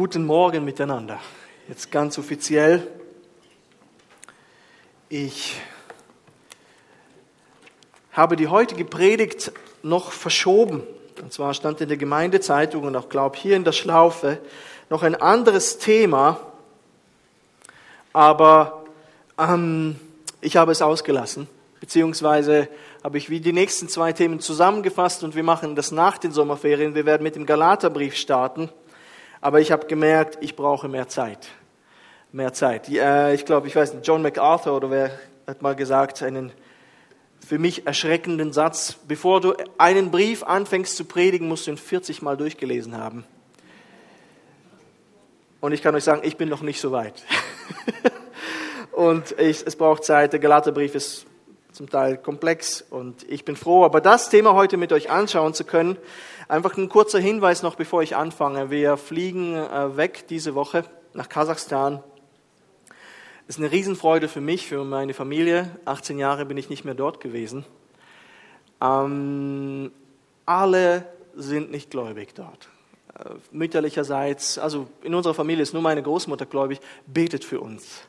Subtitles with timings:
[0.00, 1.20] Guten Morgen miteinander.
[1.68, 2.86] Jetzt ganz offiziell.
[5.10, 5.60] Ich
[8.10, 9.52] habe die heutige Predigt
[9.82, 10.84] noch verschoben.
[11.20, 14.38] Und zwar stand in der Gemeindezeitung und auch, glaube hier in der Schlaufe
[14.88, 16.40] noch ein anderes Thema.
[18.14, 18.86] Aber
[19.36, 20.00] ähm,
[20.40, 21.46] ich habe es ausgelassen.
[21.78, 22.68] Beziehungsweise
[23.04, 26.94] habe ich wie die nächsten zwei Themen zusammengefasst und wir machen das nach den Sommerferien.
[26.94, 28.70] Wir werden mit dem Galaterbrief starten.
[29.40, 31.48] Aber ich habe gemerkt, ich brauche mehr Zeit.
[32.32, 32.88] Mehr Zeit.
[32.88, 35.10] Äh, ich glaube, ich weiß nicht, John MacArthur oder wer
[35.46, 36.52] hat mal gesagt, einen
[37.46, 38.96] für mich erschreckenden Satz.
[39.08, 43.24] Bevor du einen Brief anfängst zu predigen, musst du ihn 40 Mal durchgelesen haben.
[45.60, 47.14] Und ich kann euch sagen, ich bin noch nicht so weit.
[48.92, 50.32] und ich, es braucht Zeit.
[50.32, 51.26] Der Galaterbrief ist
[51.72, 55.64] zum Teil komplex und ich bin froh, aber das Thema heute mit euch anschauen zu
[55.64, 55.96] können.
[56.50, 58.70] Einfach ein kurzer Hinweis noch, bevor ich anfange.
[58.70, 60.82] Wir fliegen äh, weg diese Woche
[61.14, 62.02] nach Kasachstan.
[63.46, 65.70] Das ist eine Riesenfreude für mich, für meine Familie.
[65.84, 67.64] 18 Jahre bin ich nicht mehr dort gewesen.
[68.80, 69.92] Ähm,
[70.44, 72.68] alle sind nicht gläubig dort.
[73.14, 78.08] Äh, mütterlicherseits, also in unserer Familie ist nur meine Großmutter gläubig, betet für uns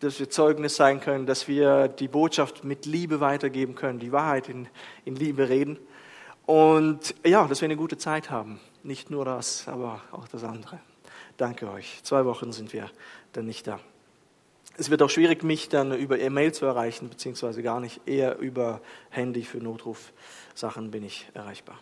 [0.00, 4.48] dass wir Zeugnis sein können, dass wir die Botschaft mit Liebe weitergeben können, die Wahrheit
[4.48, 4.68] in,
[5.04, 5.76] in Liebe reden.
[6.48, 8.58] Und ja, dass wir eine gute Zeit haben.
[8.82, 10.80] Nicht nur das, aber auch das andere.
[11.36, 12.00] Danke euch.
[12.04, 12.90] Zwei Wochen sind wir
[13.34, 13.80] dann nicht da.
[14.78, 18.00] Es wird auch schwierig, mich dann über E-Mail zu erreichen, beziehungsweise gar nicht.
[18.06, 21.78] Eher über Handy für Notrufsachen bin ich erreichbar.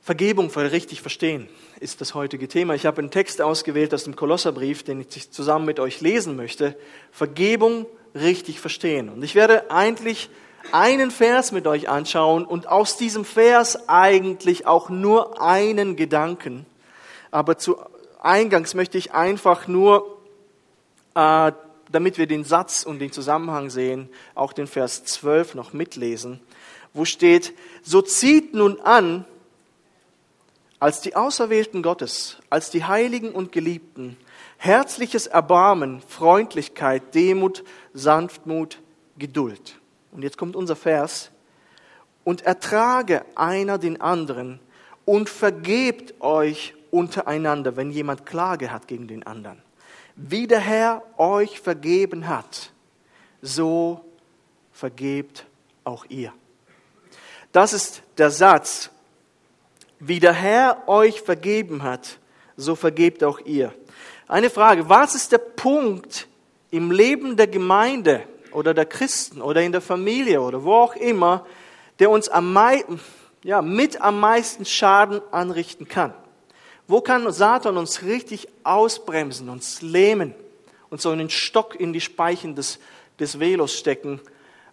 [0.00, 2.74] Vergebung für richtig verstehen ist das heutige Thema.
[2.74, 6.78] Ich habe einen Text ausgewählt aus dem Kolosserbrief, den ich zusammen mit euch lesen möchte.
[7.12, 9.10] Vergebung richtig verstehen.
[9.10, 10.30] Und ich werde eigentlich
[10.72, 16.66] einen Vers mit euch anschauen und aus diesem Vers eigentlich auch nur einen Gedanken.
[17.30, 17.78] Aber zu
[18.20, 20.18] Eingangs möchte ich einfach nur,
[21.14, 21.52] äh,
[21.90, 26.40] damit wir den Satz und den Zusammenhang sehen, auch den Vers 12 noch mitlesen,
[26.92, 27.52] wo steht,
[27.82, 29.24] so zieht nun an,
[30.80, 34.16] als die Auserwählten Gottes, als die Heiligen und Geliebten,
[34.58, 38.80] herzliches Erbarmen, Freundlichkeit, Demut, Sanftmut,
[39.18, 39.76] Geduld.
[40.14, 41.30] Und jetzt kommt unser Vers.
[42.22, 44.60] Und ertrage einer den anderen
[45.04, 49.60] und vergebt euch untereinander, wenn jemand Klage hat gegen den anderen.
[50.16, 52.70] Wie der Herr euch vergeben hat,
[53.42, 54.04] so
[54.72, 55.44] vergebt
[55.82, 56.32] auch ihr.
[57.52, 58.90] Das ist der Satz,
[59.98, 62.18] wie der Herr euch vergeben hat,
[62.56, 63.74] so vergebt auch ihr.
[64.28, 66.28] Eine Frage, was ist der Punkt
[66.70, 71.46] im Leben der Gemeinde oder der Christen oder in der Familie oder wo auch immer,
[71.98, 72.56] der uns am
[73.42, 76.14] ja, mit am meisten Schaden anrichten kann?
[76.86, 80.34] Wo kann Satan uns richtig ausbremsen, uns lähmen
[80.90, 82.78] und so einen Stock in die Speichen des,
[83.18, 84.20] des Velos stecken?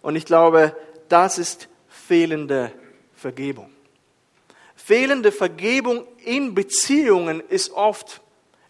[0.02, 0.76] Und ich glaube,
[1.08, 2.72] das ist fehlende
[3.14, 3.70] Vergebung.
[4.74, 8.20] Fehlende Vergebung in Beziehungen ist oft,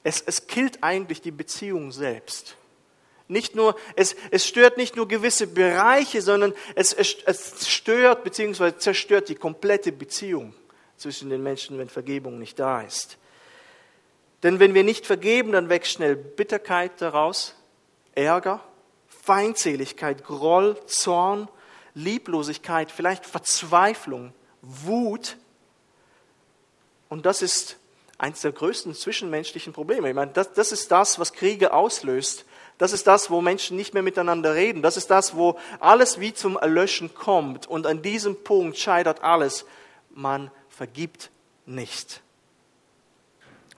[0.05, 2.57] es, es killt eigentlich die Beziehung selbst.
[3.33, 8.77] Nicht nur, es, es stört nicht nur gewisse Bereiche, sondern es, es, es stört bzw.
[8.77, 10.55] zerstört die komplette Beziehung
[10.97, 13.19] zwischen den Menschen, wenn Vergebung nicht da ist.
[14.43, 17.55] Denn wenn wir nicht vergeben, dann wächst schnell Bitterkeit daraus,
[18.15, 18.61] Ärger,
[19.09, 21.49] Feindseligkeit, Groll, Zorn,
[21.95, 24.33] Lieblosigkeit, vielleicht Verzweiflung,
[24.63, 25.37] Wut,
[27.13, 27.77] und das ist
[28.17, 30.09] eines der größten zwischenmenschlichen Probleme.
[30.09, 32.47] Ich meine, das, das ist das, was Kriege auslöst.
[32.83, 34.83] Das ist das, wo Menschen nicht mehr miteinander reden.
[34.83, 37.69] Das ist das, wo alles wie zum Erlöschen kommt.
[37.69, 39.67] Und an diesem Punkt scheitert alles.
[40.11, 41.31] Man vergibt
[41.65, 42.23] nicht.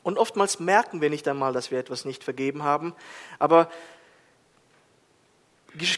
[0.02, 2.94] Und oftmals merken wir nicht einmal, dass wir etwas nicht vergeben haben.
[3.38, 3.70] Aber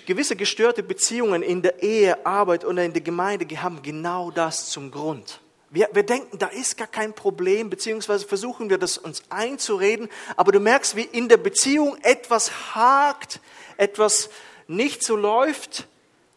[0.04, 4.90] gewisse gestörte Beziehungen in der Ehe, Arbeit oder in der Gemeinde haben genau das zum
[4.90, 5.40] Grund.
[5.70, 10.52] Wir, wir denken, da ist gar kein Problem, beziehungsweise versuchen wir das uns einzureden, aber
[10.52, 13.40] du merkst, wie in der Beziehung etwas hakt,
[13.76, 14.30] etwas
[14.68, 15.88] nicht so läuft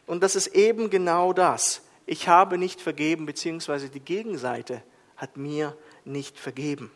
[0.07, 1.81] und das ist eben genau das.
[2.05, 4.81] Ich habe nicht vergeben, beziehungsweise die Gegenseite
[5.15, 6.91] hat mir nicht vergeben.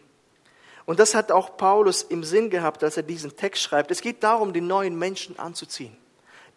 [0.85, 3.91] Und das hat auch Paulus im Sinn gehabt, als er diesen Text schreibt.
[3.91, 5.95] Es geht darum, den neuen Menschen anzuziehen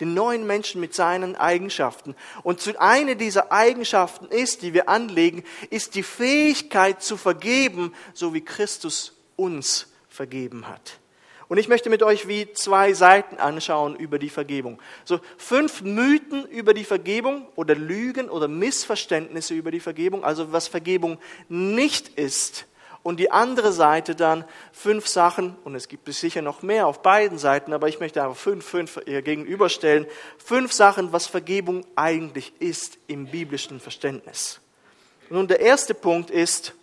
[0.00, 2.14] den neuen Menschen mit seinen Eigenschaften.
[2.43, 8.43] Und eine dieser Eigenschaften ist, die wir anlegen, ist die Fähigkeit zu vergeben, so wie
[8.43, 10.98] Christus uns vergeben hat.
[11.48, 14.81] Und ich möchte mit euch wie zwei Seiten anschauen über die Vergebung.
[15.04, 20.66] So fünf Mythen über die Vergebung oder Lügen oder Missverständnisse über die Vergebung, also was
[20.66, 22.66] Vergebung nicht ist
[23.06, 27.38] und die andere Seite dann fünf Sachen, und es gibt sicher noch mehr auf beiden
[27.38, 30.08] Seiten, aber ich möchte einfach fünf, fünf ihr gegenüberstellen,
[30.38, 34.58] fünf Sachen, was Vergebung eigentlich ist im biblischen Verständnis.
[35.31, 36.75] Nun, der erste Punkt ist,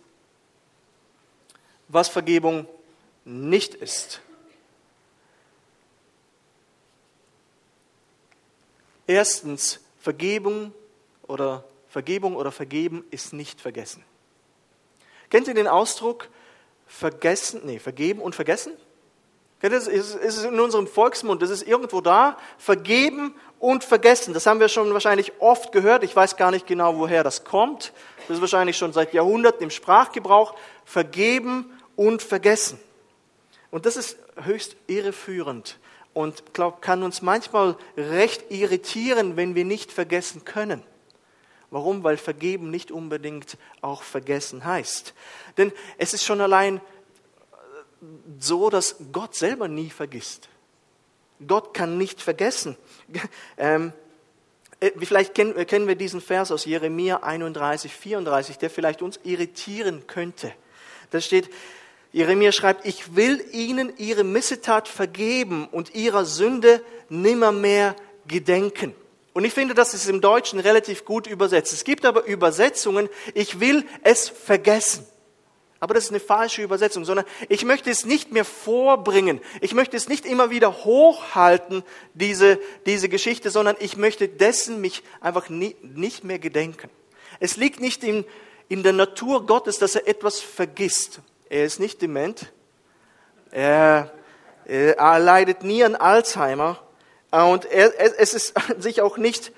[1.88, 2.66] was Vergebung
[3.26, 4.22] nicht ist.
[9.06, 10.72] Erstens, Vergebung
[11.24, 14.02] oder Vergebung oder Vergeben ist nicht vergessen.
[15.34, 16.28] Kennt ihr den Ausdruck
[16.86, 18.72] vergessen, nee, vergeben und vergessen?
[19.58, 19.88] Das?
[19.88, 24.32] Ist in unserem Volksmund, das ist irgendwo da, vergeben und vergessen.
[24.32, 26.04] Das haben wir schon wahrscheinlich oft gehört.
[26.04, 27.92] Ich weiß gar nicht genau, woher das kommt.
[28.28, 30.54] Das ist wahrscheinlich schon seit Jahrhunderten im Sprachgebrauch.
[30.84, 32.78] Vergeben und vergessen.
[33.72, 35.80] Und das ist höchst irreführend
[36.12, 40.84] und glaub, kann uns manchmal recht irritieren, wenn wir nicht vergessen können.
[41.74, 42.04] Warum?
[42.04, 45.12] Weil vergeben nicht unbedingt auch vergessen heißt.
[45.56, 46.80] Denn es ist schon allein
[48.38, 50.48] so, dass Gott selber nie vergisst.
[51.44, 52.76] Gott kann nicht vergessen.
[53.58, 53.92] Ähm,
[54.78, 60.06] äh, vielleicht kennen, kennen wir diesen Vers aus Jeremia 31, 34, der vielleicht uns irritieren
[60.06, 60.52] könnte.
[61.10, 61.50] Da steht,
[62.12, 67.96] Jeremia schreibt, ich will ihnen ihre Missetat vergeben und ihrer Sünde nimmermehr
[68.28, 68.94] gedenken.
[69.34, 71.72] Und ich finde, das ist im Deutschen relativ gut übersetzt.
[71.72, 75.06] Es gibt aber Übersetzungen, ich will es vergessen.
[75.80, 79.40] Aber das ist eine falsche Übersetzung, sondern ich möchte es nicht mehr vorbringen.
[79.60, 81.82] Ich möchte es nicht immer wieder hochhalten,
[82.14, 86.88] diese, diese Geschichte, sondern ich möchte dessen mich einfach nie, nicht mehr gedenken.
[87.40, 88.24] Es liegt nicht in,
[88.68, 91.20] in der Natur Gottes, dass er etwas vergisst.
[91.50, 92.52] Er ist nicht dement.
[93.50, 94.12] Er,
[94.64, 96.83] er leidet nie an Alzheimer.
[97.42, 99.52] Und er, es ist sich auch nicht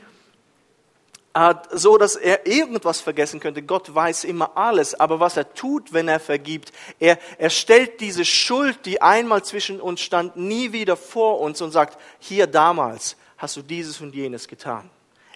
[1.34, 3.62] äh, so, dass er irgendwas vergessen könnte.
[3.62, 4.94] Gott weiß immer alles.
[4.94, 9.80] Aber was er tut, wenn er vergibt, er, er stellt diese Schuld, die einmal zwischen
[9.80, 14.48] uns stand, nie wieder vor uns und sagt, hier damals hast du dieses und jenes
[14.48, 14.88] getan.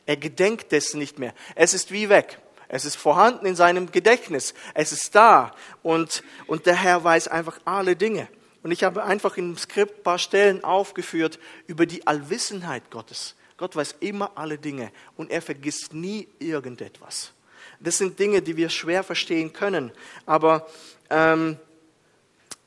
[0.07, 1.35] Er gedenkt dessen nicht mehr.
[1.55, 2.39] Es ist wie weg.
[2.69, 4.55] Es ist vorhanden in seinem Gedächtnis.
[4.73, 5.53] Es ist da.
[5.83, 8.29] Und, und der Herr weiß einfach alle Dinge.
[8.63, 13.35] Und ich habe einfach im Skript ein paar Stellen aufgeführt über die Allwissenheit Gottes.
[13.57, 17.33] Gott weiß immer alle Dinge und er vergisst nie irgendetwas.
[17.79, 19.91] Das sind Dinge, die wir schwer verstehen können.
[20.27, 20.67] Aber
[21.09, 21.59] ähm,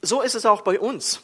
[0.01, 1.22] so ist es auch bei uns.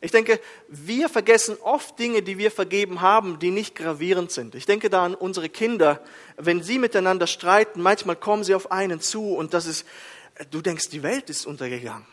[0.00, 4.54] Ich denke, wir vergessen oft Dinge, die wir vergeben haben, die nicht gravierend sind.
[4.54, 6.00] Ich denke da an unsere Kinder.
[6.36, 9.86] Wenn sie miteinander streiten, manchmal kommen sie auf einen zu und das ist,
[10.50, 12.06] du denkst, die Welt ist untergegangen.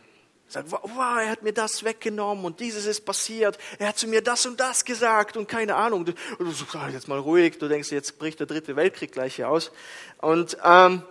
[0.49, 3.57] Sagt, wow, er hat mir das weggenommen und dieses ist passiert.
[3.79, 6.05] Er hat zu mir das und das gesagt und keine Ahnung.
[6.05, 7.57] Du, du sagst, jetzt mal ruhig.
[7.59, 9.71] Du denkst, jetzt bricht der dritte Weltkrieg gleich hier aus.
[10.19, 11.03] Und ähm,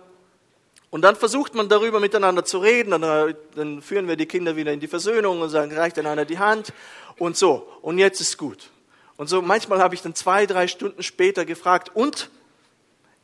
[0.89, 4.71] und dann versucht man darüber miteinander zu reden, dann, dann führen wir die Kinder wieder
[4.71, 6.73] in die Versöhnung und sagen, reicht einander die Hand
[7.17, 7.67] und so.
[7.81, 8.71] Und jetzt ist gut.
[9.17, 12.29] Und so manchmal habe ich dann zwei, drei Stunden später gefragt, und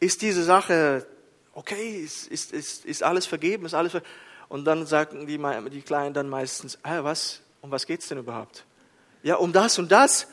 [0.02, 1.08] ist diese Sache
[1.54, 2.02] okay?
[2.02, 3.66] Ist, ist, ist, ist alles vergeben?
[3.66, 4.12] Ist alles vergeben?
[4.50, 7.42] Und dann sagen die, die Kleinen dann meistens, ah, was?
[7.62, 8.66] Um was geht's denn überhaupt?
[9.24, 10.28] Ja, um das und das.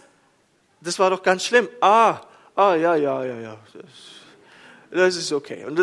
[0.81, 1.69] Das war doch ganz schlimm.
[1.81, 2.21] Ah,
[2.57, 3.57] ah, ja, ja, ja, ja.
[3.73, 3.85] Das,
[4.91, 5.65] das ist okay.
[5.65, 5.79] Und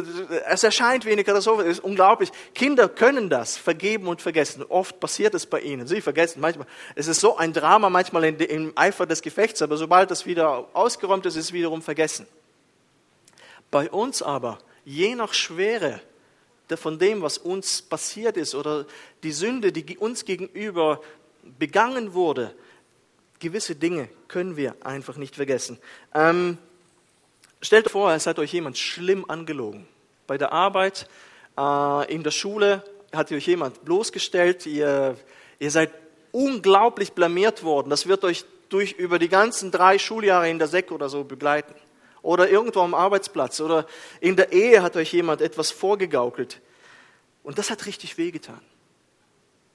[0.50, 1.64] es erscheint wie eine Katastrophe.
[1.64, 2.30] Es ist unglaublich.
[2.54, 4.66] Kinder können das, vergeben und vergessen.
[4.68, 5.88] Oft passiert es bei ihnen.
[5.88, 6.68] Sie vergessen manchmal.
[6.96, 11.26] Es ist so ein Drama manchmal im Eifer des Gefechts, aber sobald das wieder ausgeräumt
[11.26, 12.28] ist, ist es wiederum vergessen.
[13.72, 16.02] Bei uns aber, je nach Schwere
[16.76, 18.86] von dem, was uns passiert ist oder
[19.24, 21.02] die Sünde, die uns gegenüber
[21.58, 22.54] begangen wurde,
[23.40, 25.78] gewisse Dinge können wir einfach nicht vergessen.
[26.14, 26.58] Ähm,
[27.62, 29.88] Stellt euch vor, es hat euch jemand schlimm angelogen.
[30.28, 31.10] Bei der Arbeit,
[31.58, 34.68] äh, in der Schule hat euch jemand bloßgestellt.
[34.68, 35.18] Ihr,
[35.58, 35.92] ihr seid
[36.32, 37.90] unglaublich blamiert worden.
[37.90, 41.74] Das wird euch durch über die ganzen drei Schuljahre in der Sek oder so begleiten.
[42.28, 43.88] Oder irgendwo am Arbeitsplatz oder
[44.20, 46.60] in der Ehe hat euch jemand etwas vorgegaukelt.
[47.42, 48.60] Und das hat richtig wehgetan.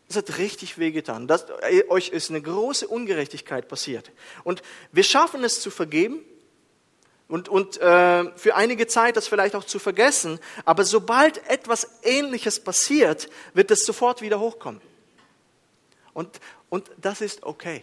[0.06, 1.26] Das hat richtig wehgetan.
[1.26, 4.10] Das, äh, euch ist eine große Ungerechtigkeit passiert.
[4.44, 4.60] Und
[4.92, 6.22] wir schaffen es zu vergeben,
[7.26, 10.38] und, und äh, für einige Zeit das vielleicht auch zu vergessen.
[10.66, 14.82] Aber sobald etwas Ähnliches passiert, wird es sofort wieder hochkommen.
[16.12, 17.82] Und, und das ist okay,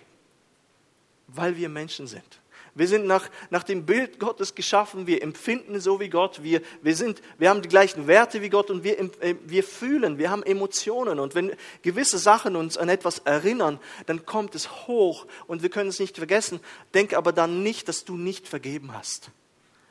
[1.25, 2.39] weil wir Menschen sind.
[2.79, 6.95] Wir sind nach, nach dem Bild Gottes geschaffen, wir empfinden so wie Gott, wir, wir,
[6.95, 9.09] sind, wir haben die gleichen Werte wie Gott und wir,
[9.43, 11.19] wir fühlen, wir haben Emotionen.
[11.19, 15.89] Und wenn gewisse Sachen uns an etwas erinnern, dann kommt es hoch und wir können
[15.89, 16.61] es nicht vergessen.
[16.93, 19.29] Denk aber dann nicht, dass du nicht vergeben hast.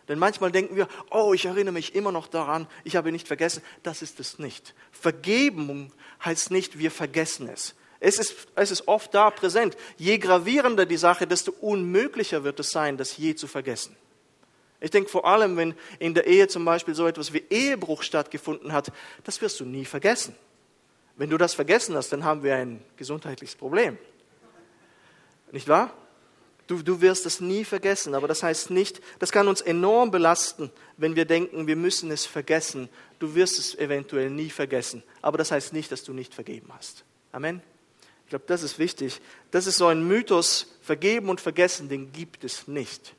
[0.09, 3.63] Denn manchmal denken wir, oh, ich erinnere mich immer noch daran, ich habe nicht vergessen.
[3.83, 4.75] Das ist es nicht.
[4.93, 5.93] Vergebung
[6.25, 7.75] heißt nicht, wir vergessen es.
[8.01, 9.77] Es ist, es ist oft da präsent.
[9.97, 13.97] Je gravierender die Sache, desto unmöglicher wird es sein, das je zu vergessen.
[14.81, 18.73] Ich denke vor allem, wenn in der Ehe zum Beispiel so etwas wie Ehebruch stattgefunden
[18.73, 18.93] hat,
[19.25, 20.37] das wirst du nie vergessen.
[21.17, 23.99] Wenn du das vergessen hast, dann haben wir ein gesundheitliches Problem.
[25.51, 25.93] Nicht wahr?
[26.69, 30.71] Du, du wirst es nie vergessen, aber das heißt nicht, das kann uns enorm belasten,
[30.99, 32.89] wenn wir denken, wir müssen es vergessen.
[33.19, 37.05] Du wirst es eventuell nie vergessen, aber das heißt nicht, dass du nicht vergeben hast.
[37.33, 37.63] Amen.
[38.29, 39.23] Ich glaube, das ist wichtig.
[39.51, 43.15] Das ist so ein Mythos, vergeben und vergessen, den gibt es nicht.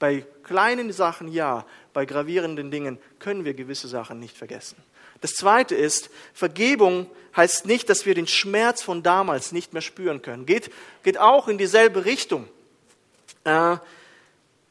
[0.00, 4.74] Bei kleinen Sachen ja, bei gravierenden Dingen können wir gewisse Sachen nicht vergessen.
[5.20, 10.20] Das Zweite ist, Vergebung heißt nicht, dass wir den Schmerz von damals nicht mehr spüren
[10.20, 10.46] können.
[10.46, 10.68] Geht,
[11.04, 12.48] geht auch in dieselbe Richtung.
[13.44, 13.76] Äh,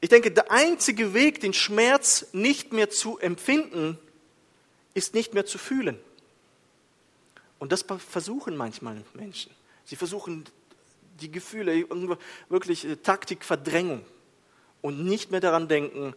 [0.02, 3.98] ich denke, der einzige Weg, den Schmerz nicht mehr zu empfinden,
[4.94, 5.98] ist nicht mehr zu fühlen.
[7.64, 9.50] Und das versuchen manchmal Menschen.
[9.86, 10.44] Sie versuchen
[11.22, 11.86] die Gefühle,
[12.50, 14.04] wirklich äh, Taktikverdrängung
[14.82, 16.14] und nicht mehr daran denken,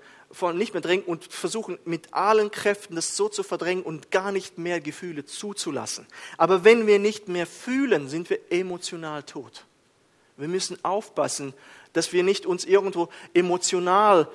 [0.54, 4.58] nicht mehr drängen und versuchen mit allen Kräften das so zu verdrängen und gar nicht
[4.58, 6.08] mehr Gefühle zuzulassen.
[6.36, 9.66] Aber wenn wir nicht mehr fühlen, sind wir emotional tot.
[10.36, 11.54] Wir müssen aufpassen,
[11.92, 14.28] dass wir nicht uns irgendwo emotional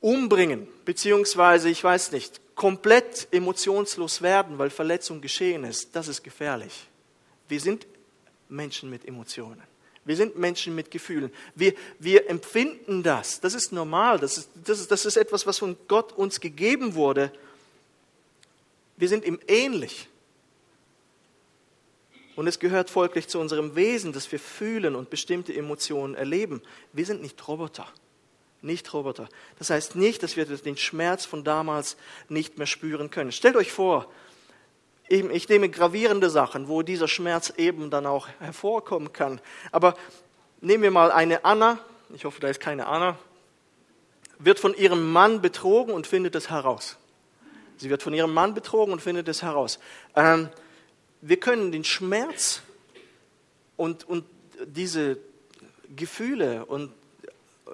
[0.00, 5.94] umbringen, beziehungsweise, ich weiß nicht, komplett emotionslos werden, weil Verletzung geschehen ist.
[5.94, 6.88] Das ist gefährlich.
[7.48, 7.86] Wir sind
[8.48, 9.62] Menschen mit Emotionen.
[10.04, 11.32] Wir sind Menschen mit Gefühlen.
[11.54, 13.40] Wir, wir empfinden das.
[13.40, 14.18] Das ist normal.
[14.18, 17.30] Das ist, das, ist, das ist etwas, was von Gott uns gegeben wurde.
[18.96, 20.08] Wir sind ihm ähnlich.
[22.34, 26.60] Und es gehört folglich zu unserem Wesen, dass wir fühlen und bestimmte Emotionen erleben.
[26.92, 27.86] Wir sind nicht Roboter.
[28.60, 29.28] Nicht Roboter.
[29.58, 31.96] Das heißt nicht, dass wir den Schmerz von damals
[32.28, 33.30] nicht mehr spüren können.
[33.30, 34.10] Stellt euch vor,
[35.08, 39.40] ich nehme gravierende Sachen, wo dieser Schmerz eben dann auch hervorkommen kann.
[39.72, 39.96] Aber
[40.60, 41.78] nehmen wir mal eine Anna,
[42.14, 43.16] ich hoffe, da ist keine Anna,
[44.38, 46.96] wird von ihrem Mann betrogen und findet es heraus.
[47.76, 49.78] Sie wird von ihrem Mann betrogen und findet es heraus.
[50.14, 50.48] Ähm,
[51.20, 52.62] wir können den Schmerz
[53.76, 54.24] und, und
[54.66, 55.18] diese
[55.94, 56.92] Gefühle und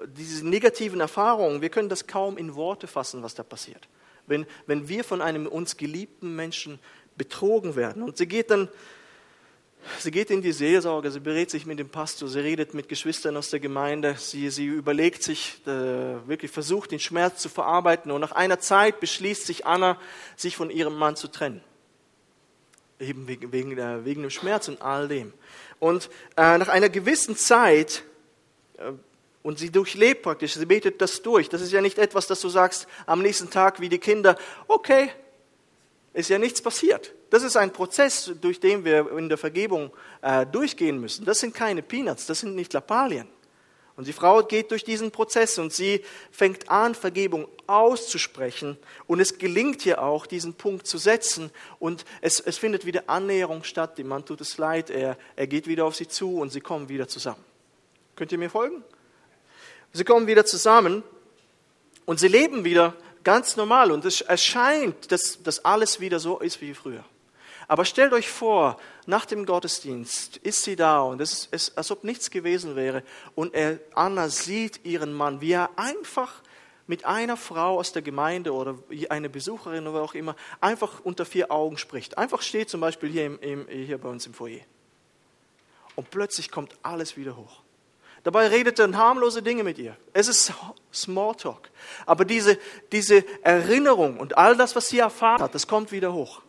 [0.07, 3.87] diese negativen Erfahrungen, wir können das kaum in Worte fassen, was da passiert.
[4.27, 6.79] Wenn, wenn wir von einem uns geliebten Menschen
[7.17, 8.03] betrogen werden.
[8.03, 8.67] Und sie geht dann,
[9.99, 13.37] sie geht in die Seelsorge, sie berät sich mit dem Pastor, sie redet mit Geschwistern
[13.37, 15.69] aus der Gemeinde, sie, sie überlegt sich, äh,
[16.27, 18.11] wirklich versucht, den Schmerz zu verarbeiten.
[18.11, 19.99] Und nach einer Zeit beschließt sich Anna,
[20.35, 21.61] sich von ihrem Mann zu trennen
[22.99, 25.33] eben wegen, wegen, äh, wegen dem Schmerz und all dem.
[25.79, 28.03] Und äh, nach einer gewissen Zeit,
[28.77, 28.93] äh,
[29.45, 31.49] und sie durchlebt praktisch, sie betet das durch.
[31.49, 34.35] Das ist ja nicht etwas, dass du sagst am nächsten Tag wie die Kinder,
[34.67, 35.11] okay,
[36.13, 37.13] ist ja nichts passiert.
[37.29, 39.91] Das ist ein Prozess, durch den wir in der Vergebung
[40.23, 41.25] äh, durchgehen müssen.
[41.25, 43.27] Das sind keine Peanuts, das sind nicht Lappalien.
[43.95, 48.77] Und die Frau geht durch diesen Prozess und sie fängt an, Vergebung auszusprechen.
[49.05, 51.51] Und es gelingt ihr auch, diesen Punkt zu setzen.
[51.77, 53.99] Und es, es findet wieder Annäherung statt.
[53.99, 54.89] Dem Mann tut es leid.
[54.89, 57.43] Er, er geht wieder auf sie zu und sie kommen wieder zusammen.
[58.15, 58.83] Könnt ihr mir folgen?
[59.95, 61.03] Sie kommen wieder zusammen
[62.03, 63.93] und sie leben wieder ganz normal.
[63.93, 67.05] Und es erscheint, dass, dass alles wieder so ist wie früher.
[67.69, 72.03] Aber stellt euch vor, nach dem Gottesdienst ist sie da und es ist, als ob
[72.03, 73.03] nichts gewesen wäre.
[73.35, 73.53] Und
[73.93, 76.41] Anna sieht ihren Mann, wie er einfach
[76.87, 81.53] mit einer Frau aus der Gemeinde oder eine Besucherin oder auch immer einfach unter vier
[81.53, 82.17] Augen spricht.
[82.17, 84.59] Einfach steht zum Beispiel hier, im, im, hier bei uns im Foyer.
[85.95, 87.61] Und plötzlich kommt alles wieder hoch.
[88.25, 89.95] Dabei redet er harmlose Dinge mit ihr.
[90.11, 90.51] Es ist
[90.91, 91.69] Smalltalk.
[92.07, 92.57] Aber diese,
[92.91, 96.41] diese Erinnerung und all das, was sie erfahren hat, das kommt wieder hoch.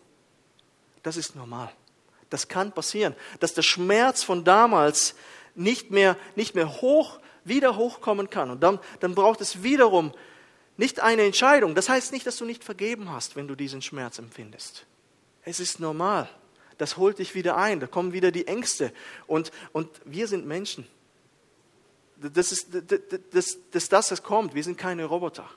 [1.03, 1.71] Das ist normal.
[2.31, 5.17] Das kann passieren, dass der Schmerz von damals
[5.55, 8.51] nicht mehr, nicht mehr hoch, wieder hochkommen kann.
[8.51, 10.15] Und dann, dann braucht es wiederum
[10.79, 11.75] nicht eine Entscheidung.
[11.75, 14.87] Das heißt nicht, dass du nicht vergeben hast, wenn du diesen Schmerz empfindest.
[15.43, 16.27] Es ist normal.
[16.79, 17.81] Das holt dich wieder ein.
[17.81, 18.95] Da kommen wieder die Ängste.
[19.27, 20.87] Und, und wir sind Menschen.
[22.17, 22.85] Das ist das,
[23.31, 24.55] das, das, das, das kommt.
[24.55, 25.49] Wir sind keine Roboter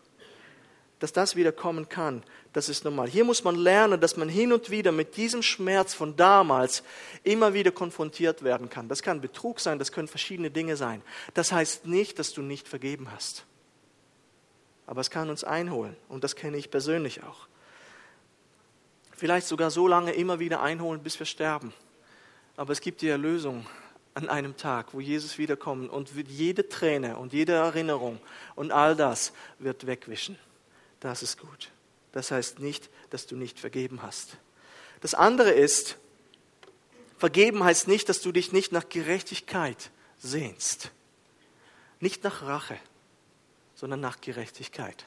[0.99, 2.23] dass das wieder kommen kann,
[2.53, 3.07] das ist normal.
[3.07, 6.83] Hier muss man lernen, dass man hin und wieder mit diesem Schmerz von damals
[7.23, 8.89] immer wieder konfrontiert werden kann.
[8.89, 11.01] Das kann Betrug sein, das können verschiedene Dinge sein.
[11.33, 13.45] Das heißt nicht, dass du nicht vergeben hast.
[14.85, 17.47] Aber es kann uns einholen und das kenne ich persönlich auch.
[19.11, 21.73] Vielleicht sogar so lange immer wieder einholen, bis wir sterben.
[22.57, 23.65] Aber es gibt die Erlösung
[24.23, 28.19] an einem Tag, wo Jesus wiederkommt und jede Träne und jede Erinnerung
[28.55, 30.37] und all das wird wegwischen
[30.99, 31.69] das ist gut.
[32.11, 34.37] Das heißt nicht, dass du nicht vergeben hast.
[35.01, 35.97] Das andere ist,
[37.17, 40.91] Vergeben heißt nicht, dass du dich nicht nach Gerechtigkeit sehnst.
[41.99, 42.77] Nicht nach Rache,
[43.75, 45.05] sondern nach Gerechtigkeit.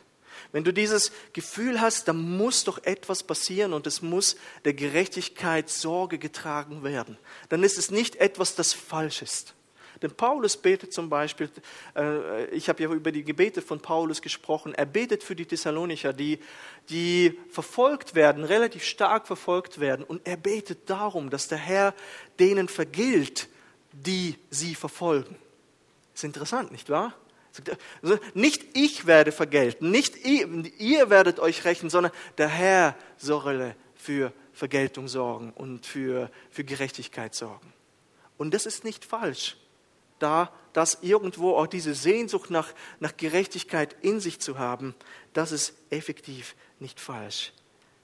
[0.53, 5.71] Wenn du dieses Gefühl hast, dann muss doch etwas passieren und es muss der Gerechtigkeit
[5.71, 7.19] Sorge getragen werden.
[7.49, 9.55] Dann ist es nicht etwas, das falsch ist.
[10.03, 11.49] Denn Paulus betet zum Beispiel,
[11.97, 16.13] äh, ich habe ja über die Gebete von Paulus gesprochen, er betet für die Thessalonicher,
[16.13, 16.41] die,
[16.89, 20.05] die verfolgt werden, relativ stark verfolgt werden.
[20.05, 21.95] Und er betet darum, dass der Herr
[22.41, 23.49] denen vergilt,
[23.93, 25.37] die sie verfolgen.
[26.15, 27.15] Ist interessant, nicht wahr?
[28.35, 34.33] Nicht ich werde vergelten, nicht ihr, ihr werdet euch rächen, sondern der Herr solle für
[34.53, 37.73] Vergeltung sorgen und für, für Gerechtigkeit sorgen.
[38.39, 39.57] Und das ist nicht falsch,
[40.19, 44.95] da das irgendwo auch diese Sehnsucht nach, nach Gerechtigkeit in sich zu haben,
[45.33, 47.53] das ist effektiv nicht falsch.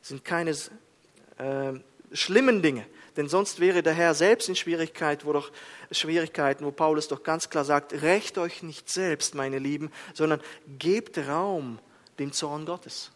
[0.02, 1.73] Es sind keine äh,
[2.12, 2.87] schlimmen Dinge,
[3.17, 5.50] denn sonst wäre der Herr selbst in Schwierigkeit, wo doch,
[5.91, 10.41] Schwierigkeiten, wo Paulus doch ganz klar sagt, rächt euch nicht selbst, meine Lieben, sondern
[10.79, 11.79] gebt Raum
[12.19, 13.11] dem Zorn Gottes.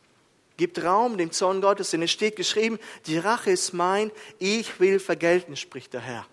[0.56, 4.98] Gebt Raum dem Zorn Gottes, denn es steht geschrieben, die Rache ist mein, ich will
[4.98, 6.26] vergelten, spricht der Herr.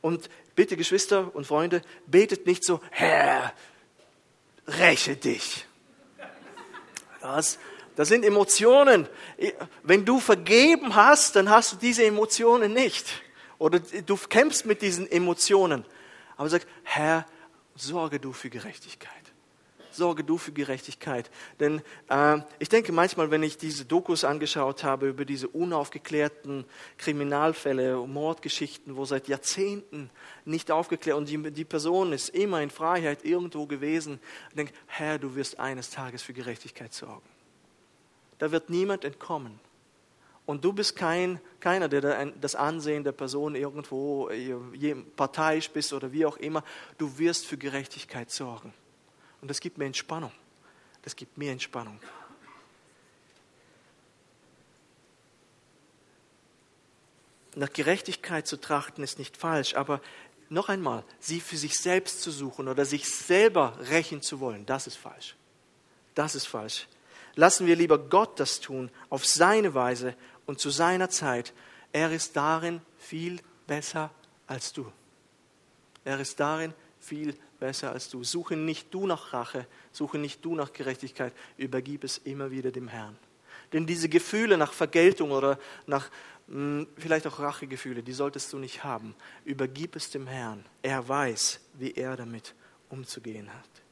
[0.00, 3.52] Und bitte, Geschwister und Freunde, betet nicht so, Herr,
[4.66, 5.66] räche dich.
[7.20, 7.58] Das,
[7.98, 9.08] das sind Emotionen.
[9.82, 13.04] Wenn du vergeben hast, dann hast du diese Emotionen nicht.
[13.58, 15.84] Oder du kämpfst mit diesen Emotionen.
[16.36, 17.26] Aber sag, Herr,
[17.74, 19.10] sorge du für Gerechtigkeit.
[19.90, 21.28] Sorge du für Gerechtigkeit.
[21.58, 26.66] Denn äh, ich denke manchmal, wenn ich diese Dokus angeschaut habe über diese unaufgeklärten
[26.98, 30.10] Kriminalfälle, Mordgeschichten, wo seit Jahrzehnten
[30.44, 34.20] nicht aufgeklärt und die, die Person ist immer in Freiheit irgendwo gewesen,
[34.54, 37.28] denke, Herr, du wirst eines Tages für Gerechtigkeit sorgen
[38.38, 39.60] da wird niemand entkommen.
[40.46, 46.10] Und du bist kein, keiner, der das Ansehen der Person irgendwo äh, parteiisch bist oder
[46.12, 46.64] wie auch immer.
[46.96, 48.72] Du wirst für Gerechtigkeit sorgen.
[49.42, 50.32] Und das gibt mir Entspannung.
[51.02, 52.00] Das gibt mir Entspannung.
[57.54, 60.00] Nach Gerechtigkeit zu trachten ist nicht falsch, aber
[60.48, 64.86] noch einmal, sie für sich selbst zu suchen oder sich selber rächen zu wollen, das
[64.86, 65.34] ist falsch.
[66.14, 66.86] Das ist falsch.
[67.38, 71.54] Lassen wir lieber Gott das tun, auf seine Weise und zu seiner Zeit.
[71.92, 74.10] Er ist darin viel besser
[74.48, 74.90] als du.
[76.04, 78.24] Er ist darin viel besser als du.
[78.24, 82.88] Suche nicht du nach Rache, suche nicht du nach Gerechtigkeit, übergib es immer wieder dem
[82.88, 83.16] Herrn.
[83.72, 86.10] Denn diese Gefühle nach Vergeltung oder nach
[86.48, 89.14] mh, hm, vielleicht auch Rachegefühle, die solltest du nicht haben.
[89.44, 90.66] Übergib es dem Herrn.
[90.82, 92.56] Er weiß, wie er damit
[92.88, 93.87] umzugehen hat.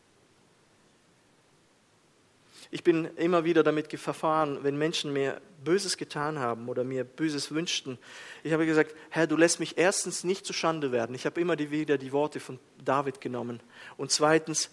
[2.71, 7.51] Ich bin immer wieder damit verfahren, wenn Menschen mir Böses getan haben oder mir Böses
[7.53, 7.99] wünschten.
[8.43, 11.15] Ich habe gesagt, Herr, du lässt mich erstens nicht zu Schande werden.
[11.15, 13.61] Ich habe immer wieder die Worte von David genommen.
[13.97, 14.71] Und zweitens,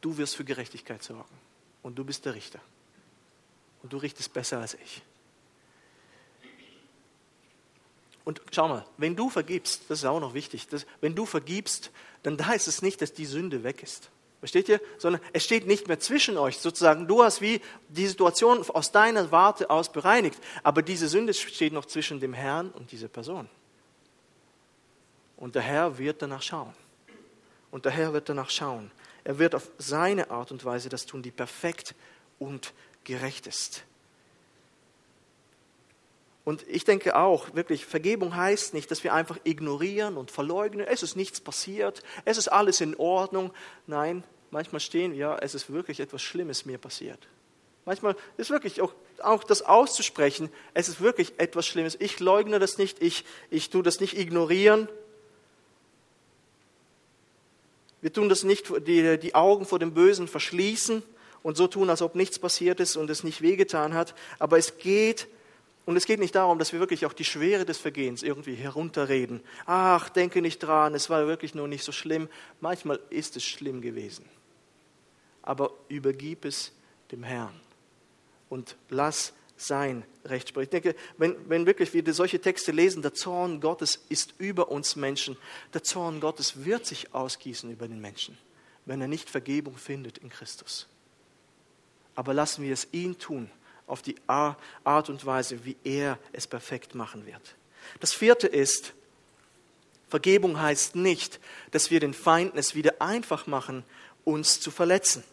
[0.00, 1.34] du wirst für Gerechtigkeit sorgen.
[1.82, 2.60] Und du bist der Richter.
[3.82, 5.02] Und du richtest besser als ich.
[8.24, 11.90] Und schau mal, wenn du vergibst, das ist auch noch wichtig, dass, wenn du vergibst,
[12.22, 14.10] dann da ist es nicht, dass die Sünde weg ist.
[14.42, 14.80] Versteht ihr?
[14.98, 16.58] Sondern es steht nicht mehr zwischen euch.
[16.58, 20.36] Sozusagen, du hast wie die Situation aus deiner Warte aus bereinigt.
[20.64, 23.48] Aber diese Sünde steht noch zwischen dem Herrn und dieser Person.
[25.36, 26.74] Und der Herr wird danach schauen.
[27.70, 28.90] Und der Herr wird danach schauen.
[29.22, 31.94] Er wird auf seine Art und Weise das tun, die perfekt
[32.40, 32.72] und
[33.04, 33.84] gerecht ist.
[36.44, 41.02] Und ich denke auch, wirklich, Vergebung heißt nicht, dass wir einfach ignorieren und verleugnen, es
[41.02, 43.52] ist nichts passiert, es ist alles in Ordnung.
[43.86, 47.28] Nein, manchmal stehen wir, es ist wirklich etwas Schlimmes mir passiert.
[47.84, 51.96] Manchmal ist wirklich auch, auch das auszusprechen, es ist wirklich etwas Schlimmes.
[52.00, 54.88] Ich leugne das nicht, ich, ich tue das nicht ignorieren.
[58.00, 61.04] Wir tun das nicht, die, die Augen vor dem Bösen verschließen
[61.44, 64.14] und so tun, als ob nichts passiert ist und es nicht wehgetan hat.
[64.40, 65.28] Aber es geht
[65.84, 69.40] und es geht nicht darum, dass wir wirklich auch die Schwere des Vergehens irgendwie herunterreden.
[69.66, 72.28] Ach, denke nicht dran, es war wirklich nur nicht so schlimm.
[72.60, 74.24] Manchmal ist es schlimm gewesen.
[75.42, 76.72] Aber übergib es
[77.10, 77.58] dem Herrn
[78.48, 80.64] und lass sein Recht sprechen.
[80.64, 84.94] Ich denke, wenn, wenn wirklich wir solche Texte lesen, der Zorn Gottes ist über uns
[84.94, 85.36] Menschen.
[85.74, 88.38] Der Zorn Gottes wird sich ausgießen über den Menschen,
[88.86, 90.88] wenn er nicht Vergebung findet in Christus.
[92.14, 93.50] Aber lassen wir es ihn tun
[93.86, 97.56] auf die Art und Weise, wie er es perfekt machen wird.
[98.00, 98.94] Das vierte ist,
[100.08, 101.40] Vergebung heißt nicht,
[101.70, 103.84] dass wir den Feinden es wieder einfach machen,
[104.24, 105.24] uns zu verletzen.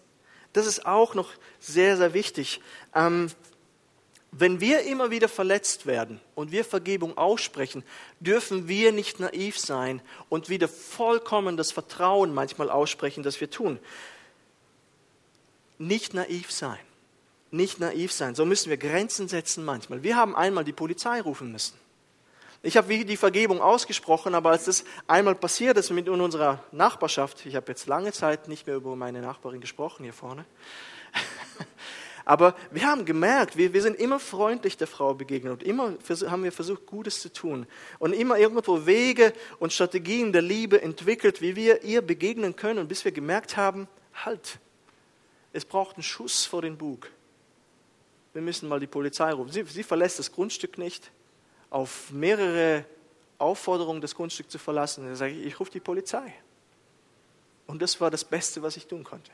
[0.54, 2.62] Das ist auch noch sehr, sehr wichtig.
[2.96, 3.30] Ähm,
[4.32, 7.84] wenn wir immer wieder verletzt werden und wir Vergebung aussprechen,
[8.20, 13.80] dürfen wir nicht naiv sein und wieder vollkommen das Vertrauen manchmal aussprechen, das wir tun.
[15.78, 16.80] Nicht naiv sein.
[17.52, 18.36] Nicht naiv sein.
[18.36, 20.04] So müssen wir Grenzen setzen manchmal.
[20.04, 21.74] Wir haben einmal die Polizei rufen müssen.
[22.62, 27.56] Ich habe die Vergebung ausgesprochen, aber als das einmal passiert ist mit unserer Nachbarschaft, ich
[27.56, 30.44] habe jetzt lange Zeit nicht mehr über meine Nachbarin gesprochen hier vorne,
[32.26, 35.94] aber wir haben gemerkt, wir, wir sind immer freundlich der Frau begegnet und immer
[36.28, 37.66] haben wir versucht, Gutes zu tun
[37.98, 43.06] und immer irgendwo Wege und Strategien der Liebe entwickelt, wie wir ihr begegnen können, bis
[43.06, 44.60] wir gemerkt haben, halt,
[45.54, 47.10] es braucht einen Schuss vor den Bug.
[48.34, 49.52] Wir müssen mal die Polizei rufen.
[49.52, 51.12] Sie, sie verlässt das Grundstück nicht,
[51.70, 52.86] auf mehrere
[53.38, 55.06] Aufforderungen das Grundstück zu verlassen.
[55.06, 56.34] Dann sage ich, ich rufe die Polizei.
[57.68, 59.32] Und das war das Beste, was ich tun konnte.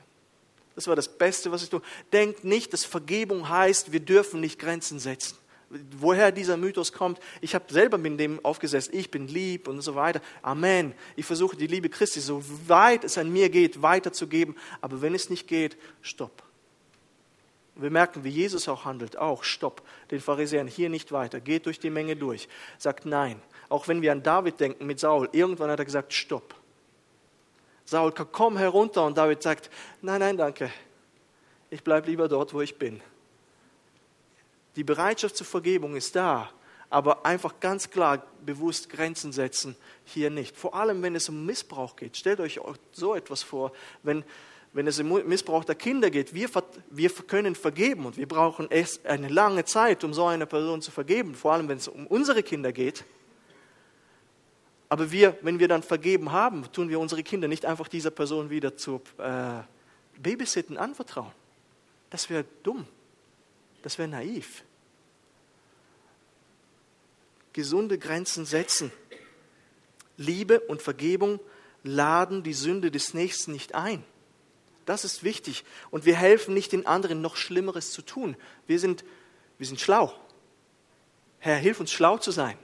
[0.76, 1.82] Das war das Beste, was ich tue.
[2.12, 5.38] Denkt nicht, dass Vergebung heißt, wir dürfen nicht Grenzen setzen.
[5.98, 9.96] Woher dieser Mythos kommt, ich habe selber mit dem aufgesetzt, ich bin lieb und so
[9.96, 10.22] weiter.
[10.42, 10.94] Amen.
[11.16, 14.56] Ich versuche die Liebe Christi, so weit es an mir geht, weiterzugeben.
[14.82, 16.44] Aber wenn es nicht geht, stopp.
[17.76, 19.18] Wir merken, wie Jesus auch handelt.
[19.18, 19.82] Auch, stopp.
[20.10, 21.42] Den Pharisäern hier nicht weiter.
[21.42, 22.48] Geht durch die Menge durch.
[22.78, 23.42] Sagt nein.
[23.68, 26.56] Auch wenn wir an David denken mit Saul, irgendwann hat er gesagt, stopp.
[27.84, 29.06] Saul, komm herunter.
[29.06, 29.70] Und David sagt,
[30.02, 30.72] nein, nein, danke.
[31.70, 33.02] Ich bleibe lieber dort, wo ich bin.
[34.78, 36.50] Die Bereitschaft zur Vergebung ist da,
[36.90, 40.56] aber einfach ganz klar bewusst Grenzen setzen, hier nicht.
[40.56, 42.16] Vor allem, wenn es um Missbrauch geht.
[42.18, 42.60] Stellt euch
[42.92, 43.72] so etwas vor,
[44.04, 44.24] wenn,
[44.76, 46.34] wenn es um Missbrauch der Kinder geht.
[46.34, 46.50] Wir,
[46.90, 50.92] wir können vergeben und wir brauchen erst eine lange Zeit, um so eine Person zu
[50.92, 53.06] vergeben, vor allem wenn es um unsere Kinder geht.
[54.90, 58.50] Aber wir, wenn wir dann vergeben haben, tun wir unsere Kinder nicht einfach dieser Person
[58.50, 59.62] wieder zu äh,
[60.22, 61.32] Babysitten anvertrauen.
[62.10, 62.86] Das wäre dumm.
[63.82, 64.66] Das wäre naiv.
[67.54, 68.92] Gesunde Grenzen setzen.
[70.18, 71.40] Liebe und Vergebung
[71.84, 74.04] laden die Sünde des Nächsten nicht ein.
[74.86, 75.64] Das ist wichtig.
[75.92, 78.36] Und wir helfen nicht den anderen, noch Schlimmeres zu tun.
[78.68, 79.04] Wir sind,
[79.58, 80.14] wir sind schlau.
[81.40, 82.58] Herr, hilf uns schlau zu sein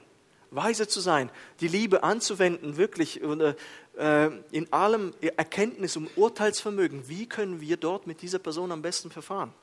[0.52, 1.32] weise zu sein,
[1.62, 7.08] die Liebe anzuwenden, wirklich äh, in allem Erkenntnis und Urteilsvermögen.
[7.08, 9.54] Wie können wir dort mit dieser Person am besten verfahren?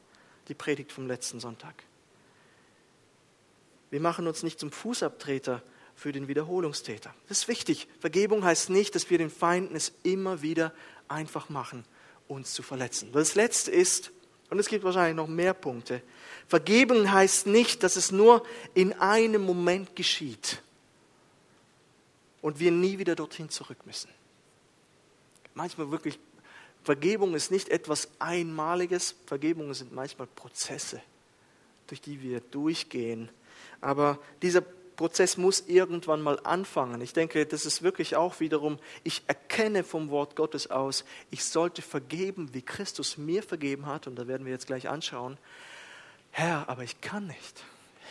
[0.48, 1.84] Die Predigt vom letzten Sonntag.
[3.90, 5.62] Wir machen uns nicht zum Fußabtreter
[5.94, 7.14] für den Wiederholungstäter.
[7.28, 7.86] Das ist wichtig.
[8.00, 10.72] Vergebung heißt nicht, dass wir den Feinden es immer wieder
[11.06, 11.84] einfach machen,
[12.28, 13.10] uns zu verletzen.
[13.12, 14.12] Das Letzte ist,
[14.50, 16.02] und es gibt wahrscheinlich noch mehr Punkte,
[16.46, 20.62] Vergebung heißt nicht, dass es nur in einem Moment geschieht
[22.40, 24.10] und wir nie wieder dorthin zurück müssen.
[25.54, 26.18] Manchmal wirklich,
[26.84, 31.02] Vergebung ist nicht etwas Einmaliges, Vergebung sind manchmal Prozesse,
[31.88, 33.28] durch die wir durchgehen.
[33.80, 34.62] Aber dieser
[34.98, 37.00] Prozess muss irgendwann mal anfangen.
[37.00, 41.80] Ich denke, das ist wirklich auch wiederum, ich erkenne vom Wort Gottes aus, ich sollte
[41.80, 45.38] vergeben, wie Christus mir vergeben hat, und da werden wir jetzt gleich anschauen.
[46.32, 47.64] Herr, aber ich kann nicht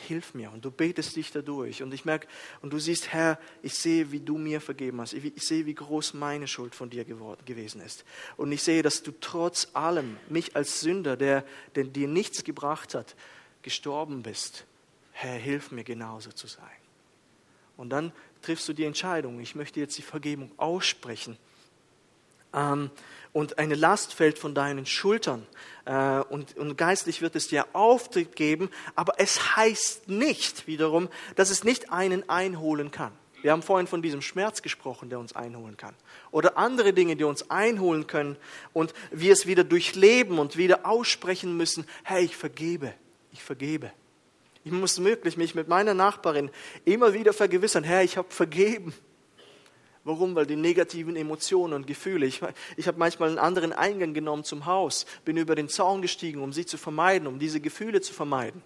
[0.08, 0.52] hilf mir.
[0.52, 1.84] Und du betest dich dadurch.
[1.84, 2.28] Und ich merke,
[2.62, 5.14] und du siehst, Herr, ich sehe, wie du mir vergeben hast.
[5.14, 8.06] Ich sehe, wie groß meine Schuld von dir geworden, gewesen ist.
[8.38, 11.44] Und ich sehe, dass du trotz allem mich als Sünder, der,
[11.76, 13.16] der dir nichts gebracht hat,
[13.64, 14.66] gestorben bist.
[15.20, 16.64] Herr, hilf mir genauso zu sein.
[17.76, 18.12] Und dann
[18.44, 19.40] triffst du die Entscheidung.
[19.40, 21.40] Ich möchte jetzt die Vergebung aussprechen.
[22.54, 22.92] Ähm,
[23.34, 25.48] und eine Last fällt von deinen Schultern.
[25.86, 31.50] Äh, und, und geistlich wird es dir Auftritt geben, aber es heißt nicht wiederum, dass
[31.50, 33.12] es nicht einen einholen kann.
[33.42, 35.96] Wir haben vorhin von diesem Schmerz gesprochen, der uns einholen kann.
[36.30, 38.38] Oder andere Dinge, die uns einholen können
[38.72, 42.94] und wir es wieder durchleben und wieder aussprechen müssen, hey, ich vergebe,
[43.32, 43.92] ich vergebe.
[44.68, 46.50] Ich muss wirklich mich mit meiner Nachbarin
[46.84, 48.94] immer wieder vergewissern, Herr, ich habe vergeben.
[50.04, 50.36] Warum?
[50.36, 52.26] Weil die negativen Emotionen und Gefühle.
[52.26, 52.42] Ich,
[52.76, 56.52] ich habe manchmal einen anderen Eingang genommen zum Haus, bin über den Zaun gestiegen, um
[56.52, 58.62] sie zu vermeiden, um diese Gefühle zu vermeiden.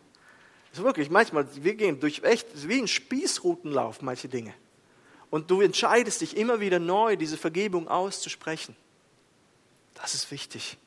[0.71, 4.55] Das ist wirklich, manchmal, wir gehen durch echt, wie ein Spießrutenlauf, manche Dinge.
[5.29, 8.75] Und du entscheidest dich immer wieder neu, diese Vergebung auszusprechen.
[9.93, 10.77] Das ist wichtig,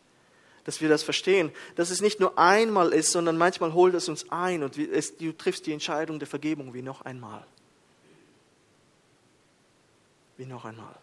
[0.65, 4.31] dass wir das verstehen, dass es nicht nur einmal ist, sondern manchmal holt es uns
[4.31, 7.47] ein und du triffst die Entscheidung der Vergebung wie noch einmal
[10.37, 10.95] wie noch einmal.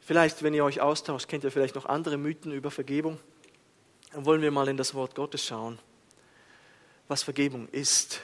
[0.00, 3.18] Vielleicht, wenn ihr euch austauscht, kennt ihr vielleicht noch andere Mythen über Vergebung.
[4.12, 5.78] Dann wollen wir mal in das Wort Gottes schauen,
[7.08, 8.22] was Vergebung ist.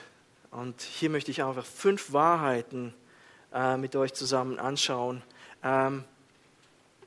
[0.51, 2.95] Und hier möchte ich einfach fünf Wahrheiten
[3.53, 5.23] äh, mit euch zusammen anschauen.
[5.63, 6.05] Ähm,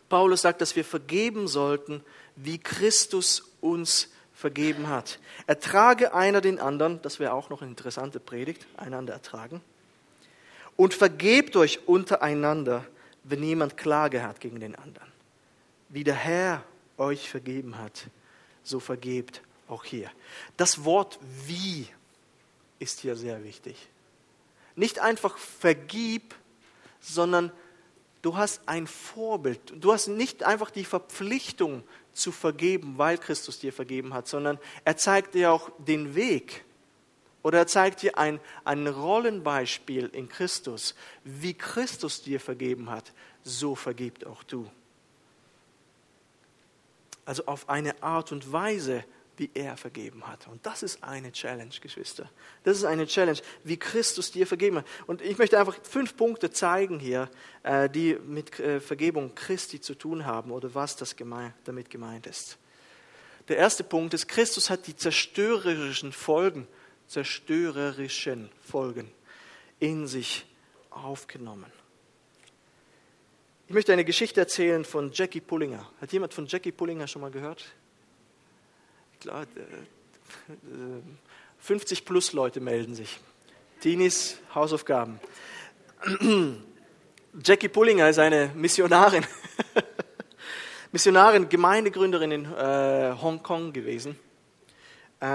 [0.09, 2.03] Paulus sagt, dass wir vergeben sollten,
[2.35, 5.19] wie Christus uns vergeben hat.
[5.47, 9.61] Ertrage einer den anderen, das wäre auch noch eine interessante Predigt, einander ertragen.
[10.75, 12.85] Und vergebt euch untereinander,
[13.23, 15.11] wenn jemand Klage hat gegen den anderen.
[15.89, 16.63] Wie der Herr
[16.97, 18.07] euch vergeben hat,
[18.63, 20.11] so vergebt auch hier.
[20.55, 21.87] Das Wort wie
[22.79, 23.87] ist hier sehr wichtig.
[24.75, 26.35] Nicht einfach vergib,
[27.01, 27.51] sondern
[28.27, 29.61] du hast ein Vorbild.
[29.81, 34.97] Du hast nicht einfach die Verpflichtung zu vergeben, weil Christus dir vergeben hat, sondern er
[34.97, 36.65] zeigt dir auch den Weg.
[37.41, 40.93] Oder er zeigt dir ein, ein Rollenbeispiel in Christus.
[41.23, 43.13] Wie Christus dir vergeben hat,
[43.43, 44.69] so vergibt auch du.
[47.23, 49.05] Also auf eine Art und Weise,
[49.37, 50.47] wie er vergeben hat.
[50.47, 52.29] Und das ist eine Challenge, Geschwister.
[52.63, 54.85] Das ist eine Challenge, wie Christus dir vergeben hat.
[55.05, 57.29] Und ich möchte einfach fünf Punkte zeigen hier,
[57.63, 61.15] äh, die mit äh, Vergebung Christi zu tun haben oder was das
[61.65, 62.57] damit gemeint ist.
[63.47, 66.67] Der erste Punkt ist, Christus hat die zerstörerischen Folgen,
[67.07, 69.09] zerstörerischen Folgen
[69.79, 70.45] in sich
[70.89, 71.71] aufgenommen.
[73.67, 75.89] Ich möchte eine Geschichte erzählen von Jackie Pullinger.
[76.01, 77.65] Hat jemand von Jackie Pullinger schon mal gehört?
[79.19, 79.45] Klar,
[81.59, 83.19] 50 plus Leute melden sich.
[83.81, 85.19] Teenies Hausaufgaben.
[87.43, 89.25] Jackie Pullinger ist eine Missionarin.
[90.91, 94.17] Missionarin, Gemeindegründerin in äh, Hongkong gewesen.
[95.19, 95.27] Äh,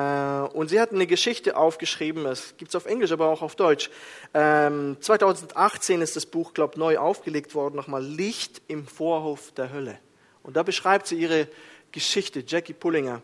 [0.53, 3.91] und sie hat eine Geschichte aufgeschrieben, das gibt es auf Englisch, aber auch auf Deutsch.
[4.33, 9.73] Ähm, 2018 ist das Buch, glaube ich, neu aufgelegt worden, nochmal Licht im Vorhof der
[9.73, 9.99] Hölle.
[10.43, 11.49] Und da beschreibt sie ihre
[11.93, 13.23] Geschichte, Jackie Pullinger.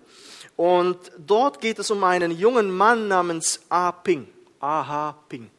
[0.56, 3.92] Und dort geht es um einen jungen Mann namens A.
[3.92, 4.28] Ping.
[4.60, 5.16] A.H.
[5.28, 5.50] Ping.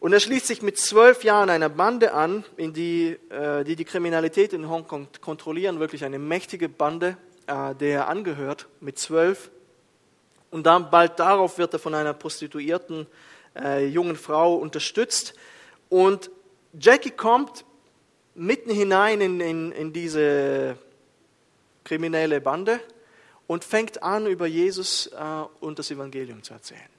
[0.00, 3.84] Und er schließt sich mit zwölf Jahren einer Bande an, in die, äh, die die
[3.84, 7.16] Kriminalität in Hongkong kontrollieren, wirklich eine mächtige Bande,
[7.48, 9.50] äh, der er angehört, mit zwölf.
[10.52, 13.08] Und dann bald darauf wird er von einer prostituierten
[13.56, 15.34] äh, jungen Frau unterstützt.
[15.88, 16.30] Und
[16.78, 17.64] Jackie kommt
[18.36, 20.78] mitten hinein in, in, in diese
[21.88, 22.80] kriminelle Bande
[23.46, 26.90] und fängt an, über Jesus äh, und das Evangelium zu erzählen.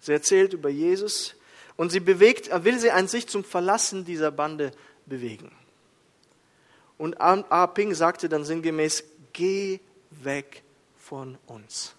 [0.00, 1.34] Sie erzählt über Jesus
[1.76, 4.72] und sie bewegt, will sie an sich zum Verlassen dieser Bande
[5.04, 5.52] bewegen.
[6.96, 7.66] Und A.
[7.66, 10.62] Ping sagte dann sinngemäß, geh weg
[10.96, 11.94] von uns.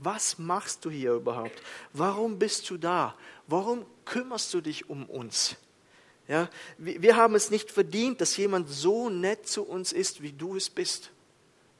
[0.00, 1.62] Was machst du hier überhaupt?
[1.92, 3.14] Warum bist du da?
[3.46, 5.56] Warum kümmerst du dich um uns?
[6.26, 10.56] Ja, wir haben es nicht verdient, dass jemand so nett zu uns ist, wie du
[10.56, 11.10] es bist.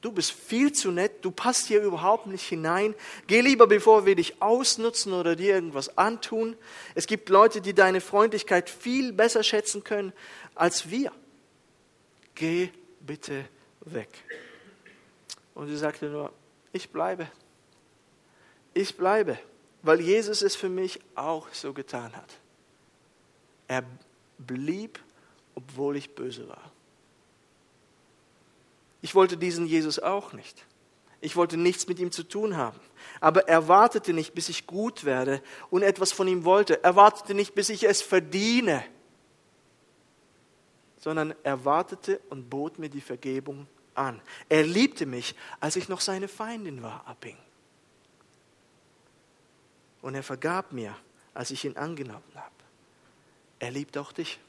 [0.01, 2.93] Du bist viel zu nett, du passt hier überhaupt nicht hinein.
[3.25, 6.55] Geh lieber, bevor wir dich ausnutzen oder dir irgendwas antun.
[6.93, 10.13] Es gibt Leute, die deine Freundlichkeit viel besser schätzen können
[10.53, 11.11] als wir.
[12.35, 13.45] Geh bitte
[13.81, 14.09] weg.
[15.55, 16.31] Und sie sagte nur,
[16.71, 17.27] ich bleibe.
[18.75, 19.39] Ich bleibe,
[19.81, 22.29] weil Jesus es für mich auch so getan hat.
[23.67, 23.83] Er
[24.37, 24.99] blieb,
[25.55, 26.71] obwohl ich böse war.
[29.01, 30.65] Ich wollte diesen Jesus auch nicht.
[31.21, 32.79] Ich wollte nichts mit ihm zu tun haben.
[33.19, 36.83] Aber er wartete nicht, bis ich gut werde und etwas von ihm wollte.
[36.83, 38.83] Er wartete nicht, bis ich es verdiene,
[40.99, 44.21] sondern er wartete und bot mir die Vergebung an.
[44.49, 47.37] Er liebte mich, als ich noch seine Feindin war, Abing.
[50.01, 50.95] Und er vergab mir,
[51.33, 52.54] als ich ihn angenommen habe.
[53.59, 54.39] Er liebt auch dich.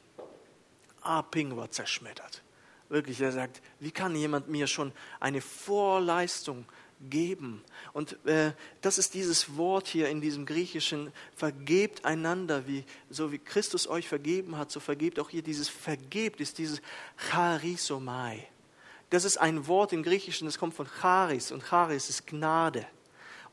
[1.02, 2.42] Abing war zerschmettert.
[2.88, 6.66] Wirklich, er sagt, wie kann jemand mir schon eine Vorleistung
[7.10, 7.64] geben?
[7.92, 13.38] Und äh, das ist dieses Wort hier in diesem Griechischen, vergebt einander, wie, so wie
[13.38, 15.42] Christus euch vergeben hat, so vergebt auch ihr.
[15.42, 16.80] Dieses vergebt ist dieses
[17.30, 18.46] charisomai.
[19.10, 22.86] Das ist ein Wort im Griechischen, das kommt von charis und charis ist Gnade.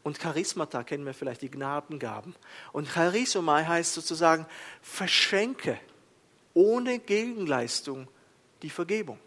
[0.04, 2.36] Und Charismata kennen wir vielleicht, die Gnadengaben.
[2.74, 4.46] Und charisomai heißt sozusagen,
[4.82, 5.80] verschenke
[6.54, 8.08] ohne Gegenleistung
[8.62, 9.18] die Vergebung.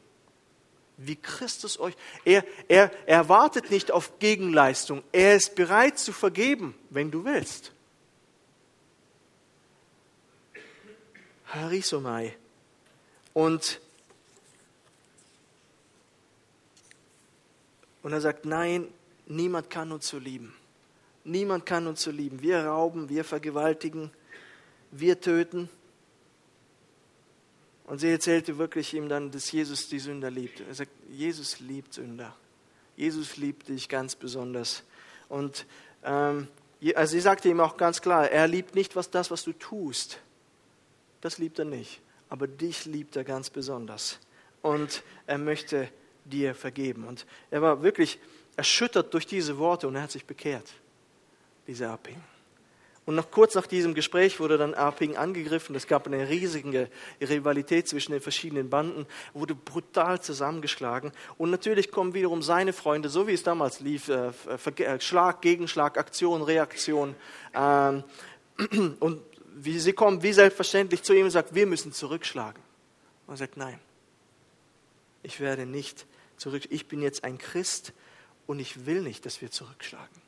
[0.99, 5.03] Wie Christus euch, er, er, er wartet nicht auf Gegenleistung.
[5.13, 7.73] Er ist bereit zu vergeben, wenn du willst.
[11.47, 12.35] Harisomai.
[13.35, 13.81] Und,
[18.03, 18.89] und er sagt, nein,
[19.27, 20.56] niemand kann uns so lieben.
[21.27, 22.41] Niemand kann uns so lieben.
[22.41, 24.13] Wir rauben, wir vergewaltigen,
[24.93, 25.69] wir töten.
[27.85, 30.61] Und sie erzählte wirklich ihm dann, dass Jesus die Sünder liebt.
[30.61, 32.37] Er sagt, Jesus liebt Sünder.
[32.97, 34.85] Jesus liebt dich ganz besonders.
[35.29, 35.67] Und
[36.05, 36.47] ähm,
[36.95, 40.21] also sie sagte ihm auch ganz klar, er liebt nicht was das, was du tust.
[41.23, 42.01] Das liebt er nicht.
[42.29, 44.21] Aber dich liebt er ganz besonders.
[44.63, 45.89] Und er möchte
[46.25, 47.05] dir vergeben.
[47.05, 48.21] Und er war wirklich
[48.57, 50.73] erschüttert durch diese Worte und er hat sich bekehrt,
[51.67, 52.21] dieser Aping.
[53.07, 55.77] Und noch kurz nach diesem Gespräch wurde dann Aping angegriffen.
[55.77, 61.13] Es gab eine riesige Rivalität zwischen den verschiedenen Banden, wurde brutal zusammengeschlagen.
[61.39, 64.33] Und natürlich kommen wiederum seine Freunde, so wie es damals lief, äh,
[64.83, 67.15] äh, Schlag, Gegenschlag, Aktion, Reaktion.
[67.55, 68.03] Ähm,
[68.99, 69.23] und
[69.63, 72.61] sie kommen wie selbstverständlich zu ihm und sagen, wir müssen zurückschlagen.
[73.29, 73.79] Und er sagt, nein,
[75.23, 76.07] ich werde nicht
[76.39, 76.65] zurück.
[76.71, 77.93] Ich bin jetzt ein Christ
[78.49, 80.26] und ich will nicht, dass wir zurückschlagen.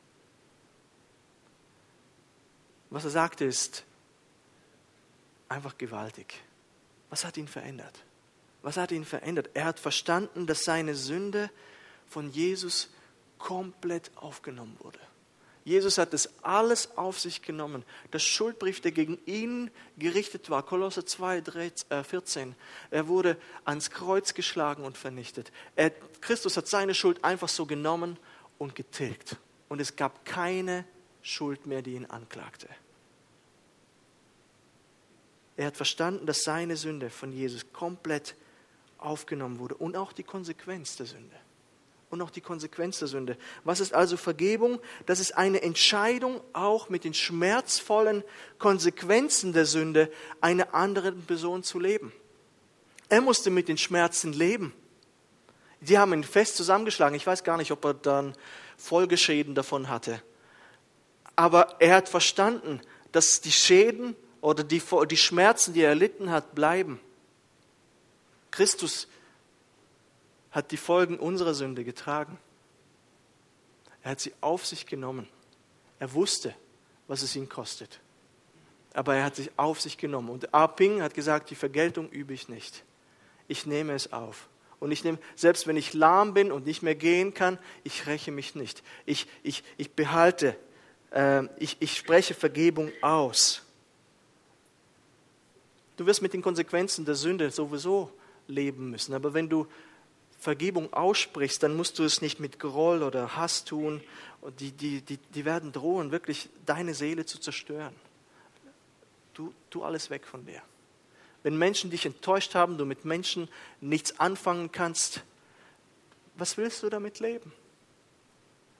[2.89, 3.83] Was er sagte, ist
[5.47, 6.41] einfach gewaltig.
[7.09, 8.03] Was hat ihn verändert?
[8.61, 9.49] Was hat ihn verändert?
[9.53, 11.49] Er hat verstanden, dass seine Sünde
[12.07, 12.89] von Jesus
[13.37, 14.99] komplett aufgenommen wurde.
[15.65, 17.83] Jesus hat das alles auf sich genommen.
[18.11, 21.43] Der Schuldbrief, der gegen ihn gerichtet war, Kolosser 2,
[22.03, 22.55] 14, äh,
[22.89, 25.51] er wurde ans Kreuz geschlagen und vernichtet.
[25.75, 28.17] Er, Christus hat seine Schuld einfach so genommen
[28.57, 29.35] und getilgt.
[29.67, 30.85] Und es gab keine
[31.21, 32.67] Schuld mehr, die ihn anklagte.
[35.57, 38.35] Er hat verstanden, dass seine Sünde von Jesus komplett
[38.97, 41.35] aufgenommen wurde und auch die Konsequenz der Sünde.
[42.09, 43.37] Und auch die Konsequenz der Sünde.
[43.63, 44.79] Was ist also Vergebung?
[45.05, 48.23] Das ist eine Entscheidung, auch mit den schmerzvollen
[48.57, 52.11] Konsequenzen der Sünde einer anderen Person zu leben.
[53.09, 54.73] Er musste mit den Schmerzen leben.
[55.81, 57.15] Die haben ihn fest zusammengeschlagen.
[57.15, 58.33] Ich weiß gar nicht, ob er dann
[58.77, 60.21] Folgeschäden davon hatte.
[61.39, 62.81] Aber er hat verstanden,
[63.13, 66.99] dass die Schäden oder die, die Schmerzen, die er erlitten hat, bleiben.
[68.51, 69.07] Christus
[70.51, 72.37] hat die Folgen unserer Sünde getragen.
[74.03, 75.29] Er hat sie auf sich genommen.
[75.97, 76.53] Er wusste,
[77.07, 78.01] was es ihn kostet.
[78.93, 80.27] Aber er hat sich auf sich genommen.
[80.27, 82.83] Und Aping hat gesagt, die Vergeltung übe ich nicht.
[83.47, 84.49] Ich nehme es auf.
[84.81, 88.33] Und ich nehme, selbst wenn ich lahm bin und nicht mehr gehen kann, ich räche
[88.33, 88.83] mich nicht.
[89.05, 90.57] Ich, ich, ich behalte,
[91.57, 93.63] ich, ich spreche Vergebung aus.
[95.97, 98.11] Du wirst mit den Konsequenzen der Sünde sowieso
[98.47, 99.13] leben müssen.
[99.13, 99.67] Aber wenn du
[100.39, 104.01] Vergebung aussprichst, dann musst du es nicht mit Groll oder Hass tun.
[104.41, 107.93] Und die, die, die, die werden drohen, wirklich deine Seele zu zerstören.
[109.33, 110.61] Du, tu alles weg von dir.
[111.43, 113.49] Wenn Menschen dich enttäuscht haben, du mit Menschen
[113.81, 115.23] nichts anfangen kannst,
[116.35, 117.51] was willst du damit leben?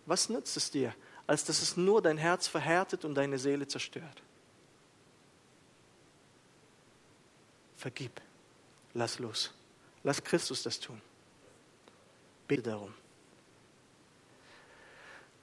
[0.06, 0.94] Was nützt es dir,
[1.30, 4.22] als dass es nur dein Herz verhärtet und deine Seele zerstört?
[7.78, 8.20] Vergib.
[8.94, 9.54] Lass los.
[10.04, 11.02] Lass Christus das tun.
[12.48, 12.94] Bitte darum.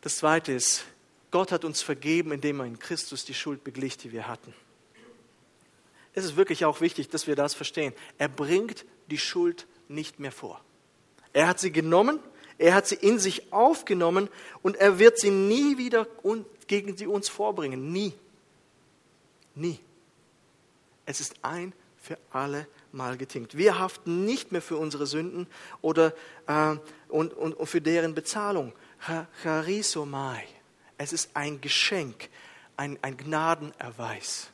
[0.00, 0.84] Das zweite ist,
[1.30, 4.54] Gott hat uns vergeben, indem er in Christus die Schuld beglich, die wir hatten
[6.16, 7.92] es ist wirklich auch wichtig, dass wir das verstehen.
[8.16, 10.64] Er bringt die Schuld nicht mehr vor.
[11.34, 12.20] Er hat sie genommen,
[12.58, 14.28] er hat sie in sich aufgenommen
[14.62, 16.06] und er wird sie nie wieder
[16.66, 17.92] gegen sie uns vorbringen.
[17.92, 18.12] Nie.
[19.54, 19.78] Nie.
[21.04, 23.56] Es ist ein für alle Mal getinkt.
[23.56, 25.46] Wir haften nicht mehr für unsere Sünden
[25.82, 26.14] oder
[26.46, 26.76] äh,
[27.08, 28.72] und, und, und für deren Bezahlung.
[29.42, 30.44] Charisomai.
[30.96, 32.30] Es ist ein Geschenk,
[32.76, 34.48] ein, ein Gnadenerweis.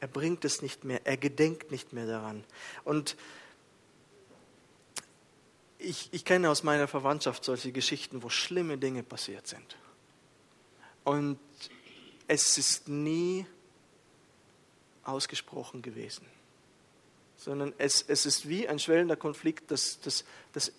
[0.00, 2.44] Er bringt es nicht mehr, er gedenkt nicht mehr daran.
[2.84, 3.16] Und
[5.86, 9.76] ich, ich kenne aus meiner Verwandtschaft solche Geschichten, wo schlimme Dinge passiert sind.
[11.04, 11.38] Und
[12.26, 13.46] es ist nie
[15.04, 16.26] ausgesprochen gewesen,
[17.36, 20.72] sondern es, es ist wie ein schwellender Konflikt, das, das, das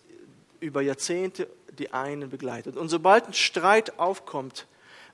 [0.60, 2.76] über Jahrzehnte die einen begleitet.
[2.76, 4.68] Und sobald ein Streit aufkommt,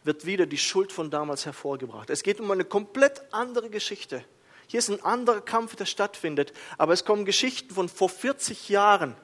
[0.03, 2.09] wird wieder die Schuld von damals hervorgebracht.
[2.09, 4.23] Es geht um eine komplett andere Geschichte.
[4.67, 9.15] Hier ist ein anderer Kampf, der stattfindet, aber es kommen Geschichten von vor 40 Jahren.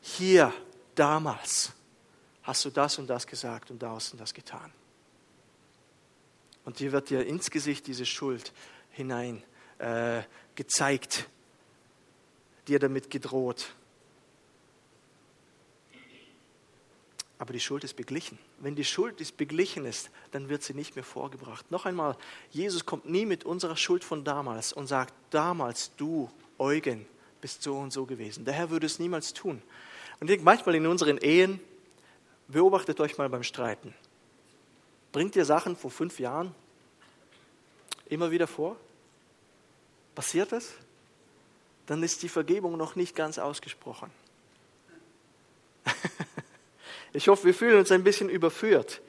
[0.00, 0.52] Hier,
[0.94, 1.72] damals,
[2.42, 4.72] hast du das und das gesagt und das und das getan.
[6.64, 8.52] Und hier wird dir ins Gesicht diese Schuld
[8.90, 9.42] hinein
[9.78, 10.22] äh,
[10.54, 11.28] gezeigt,
[12.66, 13.74] dir damit gedroht.
[17.38, 18.38] Aber die Schuld ist beglichen.
[18.58, 21.70] Wenn die Schuld ist beglichen ist, dann wird sie nicht mehr vorgebracht.
[21.70, 22.16] Noch einmal,
[22.50, 27.06] Jesus kommt nie mit unserer Schuld von damals und sagt, damals du, Eugen,
[27.40, 28.44] bist so und so gewesen.
[28.44, 29.62] Der Herr würde es niemals tun.
[30.20, 31.60] Und ich denke manchmal in unseren Ehen,
[32.48, 33.94] beobachtet euch mal beim Streiten.
[35.12, 36.54] Bringt ihr Sachen vor fünf Jahren
[38.06, 38.76] immer wieder vor?
[40.14, 40.72] Passiert das?
[41.86, 44.10] Dann ist die Vergebung noch nicht ganz ausgesprochen.
[47.12, 49.00] Ich hoffe, wir fühlen uns ein bisschen überführt.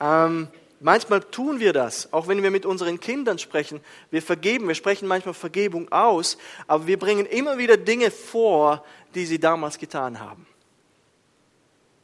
[0.00, 0.48] Ähm,
[0.80, 3.80] manchmal tun wir das, auch wenn wir mit unseren Kindern sprechen.
[4.10, 9.26] Wir vergeben, wir sprechen manchmal Vergebung aus, aber wir bringen immer wieder Dinge vor, die
[9.26, 10.46] sie damals getan haben.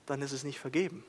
[0.06, 1.04] dann ist es nicht vergeben.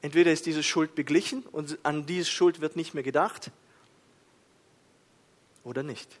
[0.00, 3.50] Entweder ist diese Schuld beglichen und an diese Schuld wird nicht mehr gedacht
[5.64, 6.18] oder nicht.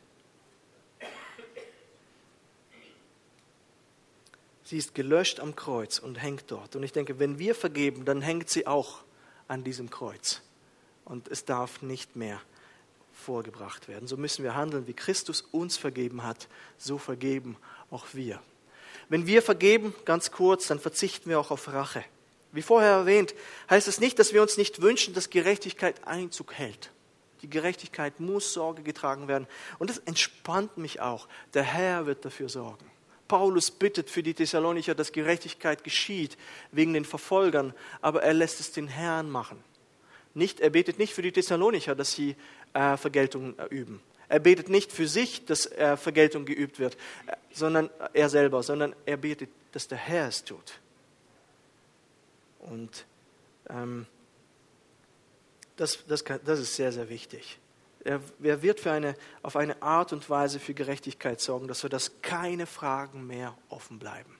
[4.64, 6.76] Sie ist gelöscht am Kreuz und hängt dort.
[6.76, 9.02] Und ich denke, wenn wir vergeben, dann hängt sie auch
[9.52, 10.40] an diesem Kreuz.
[11.04, 12.40] Und es darf nicht mehr
[13.12, 14.08] vorgebracht werden.
[14.08, 16.48] So müssen wir handeln, wie Christus uns vergeben hat,
[16.78, 17.58] so vergeben
[17.90, 18.40] auch wir.
[19.10, 22.02] Wenn wir vergeben, ganz kurz, dann verzichten wir auch auf Rache.
[22.52, 23.34] Wie vorher erwähnt,
[23.68, 26.90] heißt es nicht, dass wir uns nicht wünschen, dass Gerechtigkeit Einzug hält.
[27.42, 29.46] Die Gerechtigkeit muss Sorge getragen werden.
[29.78, 31.28] Und das entspannt mich auch.
[31.52, 32.90] Der Herr wird dafür sorgen.
[33.32, 36.36] Paulus bittet für die Thessalonicher, dass Gerechtigkeit geschieht
[36.70, 37.72] wegen den Verfolgern,
[38.02, 39.64] aber er lässt es den Herrn machen.
[40.34, 42.36] Nicht, er betet nicht für die Thessalonicher, dass sie
[42.74, 44.02] äh, Vergeltung üben.
[44.28, 48.94] Er betet nicht für sich, dass äh, Vergeltung geübt wird, äh, sondern er selber, sondern
[49.06, 50.78] er betet, dass der Herr es tut.
[52.58, 53.06] Und
[53.70, 54.04] ähm,
[55.76, 57.58] das, das, kann, das ist sehr, sehr wichtig.
[58.04, 61.90] Er, er wird für eine, auf eine Art und Weise für Gerechtigkeit sorgen, dass wir
[61.90, 64.36] das keine Fragen mehr offen bleiben.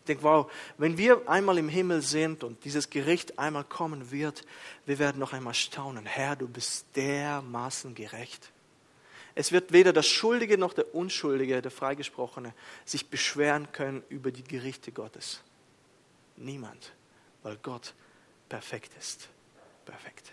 [0.00, 4.44] Ich denke, wow, wenn wir einmal im Himmel sind und dieses Gericht einmal kommen wird,
[4.84, 6.04] wir werden noch einmal staunen.
[6.04, 8.52] Herr, du bist dermaßen gerecht.
[9.34, 12.52] Es wird weder der Schuldige noch der Unschuldige, der Freigesprochene,
[12.84, 15.40] sich beschweren können über die Gerichte Gottes.
[16.36, 16.92] Niemand,
[17.42, 17.94] weil Gott
[18.48, 19.28] perfekt ist.
[19.86, 20.30] Perfekt.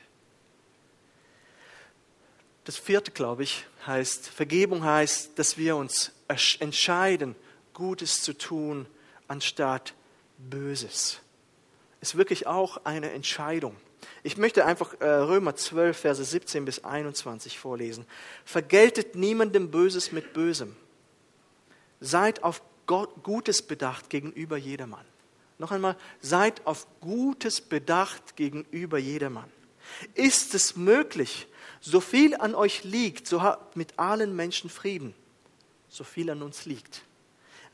[2.72, 6.14] Das vierte, glaube ich, heißt, Vergebung heißt, dass wir uns
[6.62, 7.36] entscheiden,
[7.74, 8.86] Gutes zu tun,
[9.28, 9.94] anstatt
[10.38, 11.20] Böses.
[12.00, 13.76] Ist wirklich auch eine Entscheidung.
[14.24, 18.06] Ich möchte einfach äh, Römer 12, Verse 17 bis 21 vorlesen.
[18.46, 20.78] Vergeltet niemandem Böses mit Bösem.
[22.00, 25.06] Seid auf Gott, Gutes bedacht gegenüber jedermann.
[25.58, 29.52] Noch einmal, seid auf Gutes bedacht gegenüber jedermann.
[30.14, 31.50] Ist es möglich,
[31.82, 35.14] so viel an euch liegt, so habt mit allen Menschen Frieden,
[35.90, 37.02] so viel an uns liegt.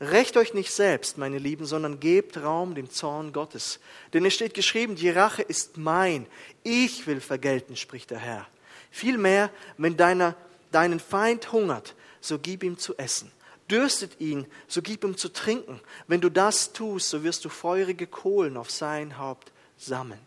[0.00, 3.80] Recht euch nicht selbst, meine Lieben, sondern gebt Raum dem Zorn Gottes.
[4.12, 6.26] Denn es steht geschrieben, die Rache ist mein,
[6.62, 8.46] ich will vergelten, spricht der Herr.
[8.90, 10.36] Vielmehr, wenn deiner,
[10.70, 13.32] deinen Feind hungert, so gib ihm zu essen.
[13.68, 15.80] Dürstet ihn, so gib ihm zu trinken.
[16.06, 20.20] Wenn du das tust, so wirst du feurige Kohlen auf sein Haupt sammeln.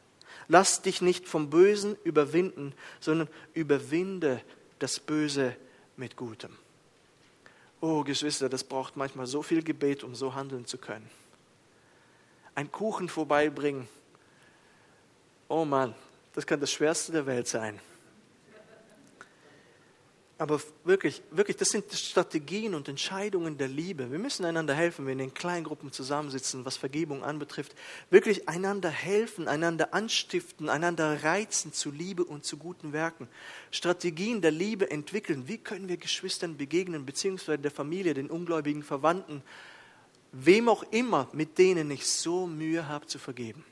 [0.51, 4.41] Lass dich nicht vom Bösen überwinden, sondern überwinde
[4.79, 5.55] das Böse
[5.95, 6.57] mit Gutem.
[7.79, 11.09] Oh, Geschwister, das braucht manchmal so viel Gebet, um so handeln zu können.
[12.53, 13.87] Ein Kuchen vorbeibringen.
[15.47, 15.95] Oh Mann,
[16.33, 17.79] das kann das Schwerste der Welt sein.
[20.41, 24.11] Aber wirklich, wirklich, das sind Strategien und Entscheidungen der Liebe.
[24.11, 27.75] Wir müssen einander helfen, wenn wir in Kleingruppen zusammensitzen, was Vergebung anbetrifft.
[28.09, 33.27] Wirklich einander helfen, einander anstiften, einander reizen zu Liebe und zu guten Werken.
[33.69, 35.47] Strategien der Liebe entwickeln.
[35.47, 39.43] Wie können wir Geschwistern begegnen, beziehungsweise der Familie, den ungläubigen Verwandten,
[40.31, 43.63] wem auch immer, mit denen ich so Mühe habe zu vergeben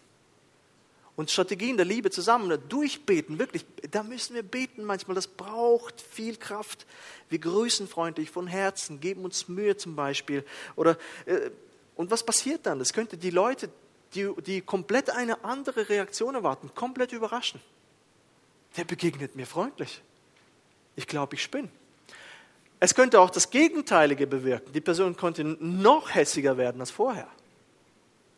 [1.19, 6.37] und Strategien der Liebe zusammen durchbeten, wirklich, da müssen wir beten manchmal, das braucht viel
[6.37, 6.85] Kraft.
[7.27, 10.45] Wir grüßen freundlich von Herzen, geben uns Mühe zum Beispiel.
[10.77, 11.49] Oder, äh,
[11.97, 12.79] und was passiert dann?
[12.79, 13.69] Das könnte die Leute,
[14.13, 17.59] die, die komplett eine andere Reaktion erwarten, komplett überraschen.
[18.77, 20.01] Der begegnet mir freundlich.
[20.95, 21.67] Ich glaube, ich spinne.
[22.79, 24.71] Es könnte auch das Gegenteilige bewirken.
[24.71, 27.27] Die Person könnte noch hässiger werden als vorher.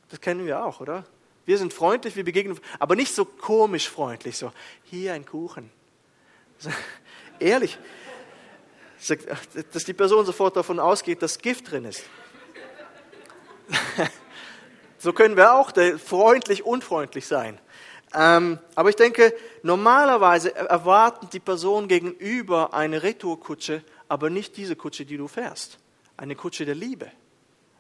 [0.10, 1.06] Das kennen wir auch, oder?
[1.46, 4.52] Wir sind freundlich, wir begegnen, aber nicht so komisch freundlich, so
[4.84, 5.72] hier ein Kuchen.
[7.40, 7.78] Ehrlich,
[9.74, 12.04] dass die Person sofort davon ausgeht, dass Gift drin ist.
[15.00, 17.60] so können wir auch freundlich, unfreundlich sein.
[18.14, 19.34] Ähm, aber ich denke,
[19.64, 25.80] normalerweise erwarten die Person gegenüber eine Retourkutsche, aber nicht diese Kutsche, die du fährst.
[26.18, 27.10] Eine Kutsche der Liebe.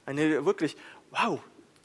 [0.05, 0.77] Eine wirklich,
[1.11, 1.39] wow,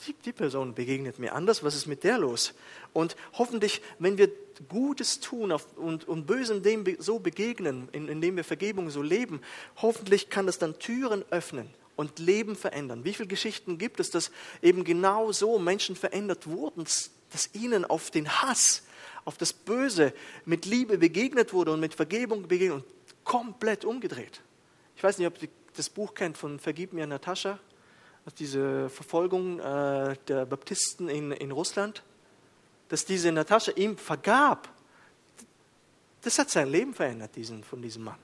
[0.07, 2.55] die, die Person begegnet mir anders, was ist mit der los?
[2.93, 4.31] Und hoffentlich, wenn wir
[4.69, 9.41] Gutes tun und, und Bösem dem so begegnen, indem wir Vergebung so leben,
[9.77, 13.05] hoffentlich kann das dann Türen öffnen und Leben verändern.
[13.05, 14.31] Wie viele Geschichten gibt es, dass
[14.63, 16.85] eben genau so Menschen verändert wurden,
[17.31, 18.83] dass ihnen auf den Hass,
[19.25, 20.13] auf das Böse
[20.45, 24.41] mit Liebe begegnet wurde und mit Vergebung begegnet und komplett umgedreht.
[24.97, 27.59] Ich weiß nicht, ob ihr das Buch kennt von Vergib mir Natascha
[28.35, 32.03] diese Verfolgung äh, der Baptisten in, in Russland,
[32.89, 34.69] dass diese Natascha ihm vergab.
[36.23, 38.19] Das hat sein Leben verändert, diesen, von diesem Mann.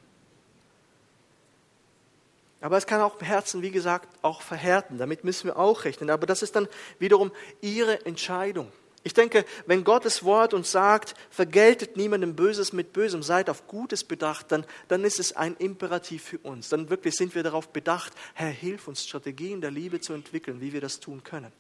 [2.61, 4.99] Aber es kann auch Herzen, wie gesagt, auch verhärten.
[4.99, 6.11] Damit müssen wir auch rechnen.
[6.11, 6.69] Aber das ist dann
[7.01, 8.71] wiederum ihre Entscheidung.
[9.05, 14.05] Ich denke, wenn Gottes Wort uns sagt, vergeltet niemandem Böses mit Bösem, seid auf Gutes
[14.05, 16.69] bedacht, dann, dann ist es ein Imperativ für uns.
[16.69, 20.73] Dann wirklich sind wir darauf bedacht, Herr, hilf uns, Strategien der Liebe zu entwickeln, wie
[20.73, 21.53] wir das tun können.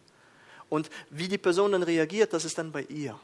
[0.68, 3.18] Und wie die Person dann reagiert, das ist dann bei ihr.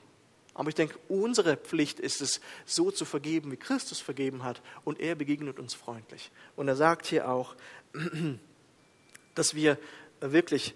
[0.53, 4.61] Aber ich denke, unsere Pflicht ist es, so zu vergeben, wie Christus vergeben hat.
[4.85, 6.33] Und er begegnet uns freundlich.
[6.57, 7.55] Und er sagt hier auch,
[9.37, 9.79] dass wir
[10.21, 10.75] wirklich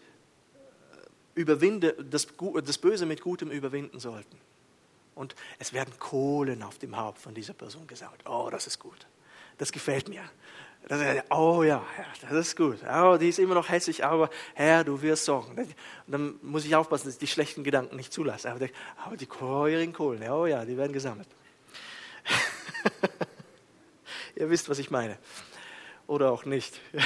[1.34, 2.26] überwinde, das,
[2.64, 4.38] das Böse mit Gutem überwinden sollten.
[5.14, 8.28] Und es werden Kohlen auf dem Haupt von dieser Person gesagt.
[8.28, 9.06] Oh, das ist gut.
[9.58, 10.22] Das gefällt mir.
[10.88, 11.84] Das, oh ja,
[12.22, 12.78] das ist gut.
[12.90, 15.56] Oh, die ist immer noch hässlich, aber Herr, du wirst sorgen.
[15.56, 15.74] Und
[16.06, 18.50] dann muss ich aufpassen, dass ich die schlechten Gedanken nicht zulasse.
[18.50, 18.66] Aber,
[19.04, 21.28] aber die feurigen Kohlen, oh ja, die werden gesammelt.
[24.34, 25.18] Ihr wisst, was ich meine.
[26.06, 26.80] Oder auch nicht.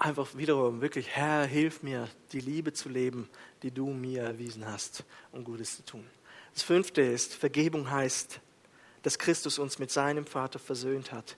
[0.00, 3.28] einfach wiederum wirklich, Herr, hilf mir, die Liebe zu leben,
[3.62, 6.06] die du mir erwiesen hast, um Gutes zu tun.
[6.54, 8.40] Das fünfte ist, Vergebung heißt,
[9.02, 11.36] dass Christus uns mit seinem Vater versöhnt hat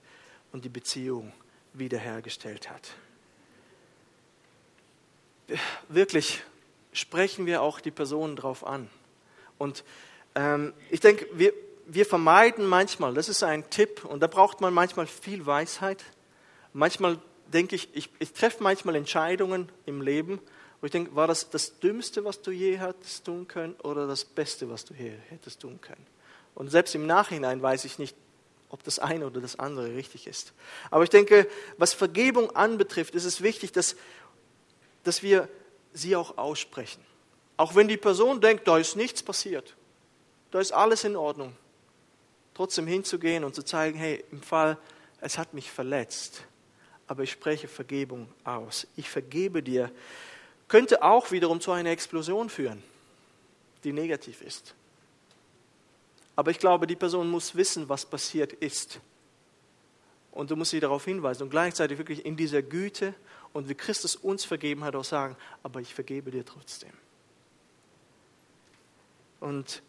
[0.51, 1.33] und die Beziehung
[1.73, 2.91] wiederhergestellt hat.
[5.89, 6.41] Wirklich
[6.93, 8.89] sprechen wir auch die Personen drauf an.
[9.57, 9.83] Und
[10.35, 11.53] ähm, ich denke, wir,
[11.85, 16.03] wir vermeiden manchmal, das ist ein Tipp, und da braucht man manchmal viel Weisheit.
[16.71, 17.19] Manchmal
[17.53, 20.39] denke ich, ich, ich treffe manchmal Entscheidungen im Leben,
[20.81, 24.25] wo ich denke, war das das Dümmste, was du je hättest tun können oder das
[24.25, 26.05] Beste, was du je hättest tun können?
[26.55, 28.15] Und selbst im Nachhinein weiß ich nicht,
[28.69, 30.53] ob das eine oder das andere richtig ist.
[30.91, 31.47] Aber ich denke,
[31.77, 33.95] was Vergebung anbetrifft, ist es wichtig, dass,
[35.03, 35.47] dass wir
[35.93, 37.01] sie auch aussprechen.
[37.55, 39.75] Auch wenn die Person denkt, da ist nichts passiert,
[40.51, 41.55] da ist alles in Ordnung.
[42.55, 44.77] Trotzdem hinzugehen und zu zeigen, hey, im Fall,
[45.21, 46.43] es hat mich verletzt
[47.07, 48.87] aber ich spreche Vergebung aus.
[48.95, 49.91] Ich vergebe dir,
[50.67, 52.81] könnte auch wiederum zu einer Explosion führen,
[53.83, 54.73] die negativ ist.
[56.35, 58.99] Aber ich glaube, die Person muss wissen, was passiert ist.
[60.31, 63.13] Und du musst sie darauf hinweisen und gleichzeitig wirklich in dieser Güte
[63.53, 66.89] und wie Christus uns vergeben hat, auch sagen, aber ich vergebe dir trotzdem.
[69.39, 69.83] Und,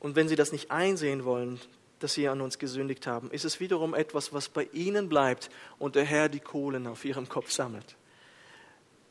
[0.00, 1.60] und wenn sie das nicht einsehen wollen,
[2.02, 5.94] dass sie an uns gesündigt haben, ist es wiederum etwas, was bei ihnen bleibt und
[5.94, 7.96] der Herr die Kohlen auf ihrem Kopf sammelt.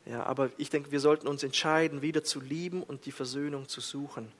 [0.04, 3.80] Ja, aber ich denke, wir sollten uns entscheiden, wieder zu lieben und die Versöhnung zu
[3.80, 4.32] suchen.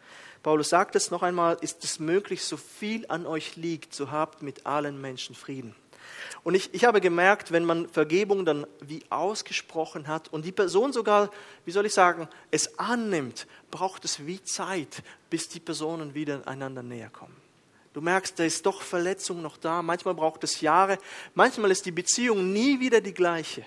[0.43, 4.43] Paulus sagt es noch einmal, ist es möglich, so viel an euch liegt, so habt
[4.43, 5.77] mit allen Menschen Frieden.
[6.43, 10.93] Und ich, ich habe gemerkt, wenn man Vergebung dann wie ausgesprochen hat und die Person
[10.93, 11.31] sogar,
[11.65, 16.83] wie soll ich sagen, es annimmt, braucht es wie Zeit, bis die Personen wieder einander
[16.83, 17.37] näher kommen.
[17.93, 19.83] Du merkst, da ist doch Verletzung noch da.
[19.83, 20.99] Manchmal braucht es Jahre.
[21.35, 23.65] Manchmal ist die Beziehung nie wieder die gleiche.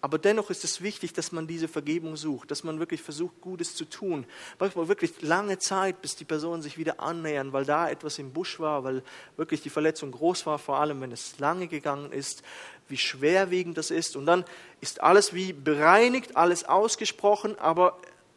[0.00, 3.74] Aber dennoch ist es wichtig, dass man diese Vergebung sucht, dass man wirklich versucht, Gutes
[3.74, 4.26] zu tun.
[4.58, 8.60] Manchmal wirklich lange Zeit, bis die Personen sich wieder annähern, weil da etwas im Busch
[8.60, 9.02] war, weil
[9.38, 12.42] wirklich die Verletzung groß war, vor allem wenn es lange gegangen ist,
[12.86, 14.14] wie schwerwiegend das ist.
[14.14, 14.44] Und dann
[14.82, 17.96] ist alles wie bereinigt, alles ausgesprochen, aber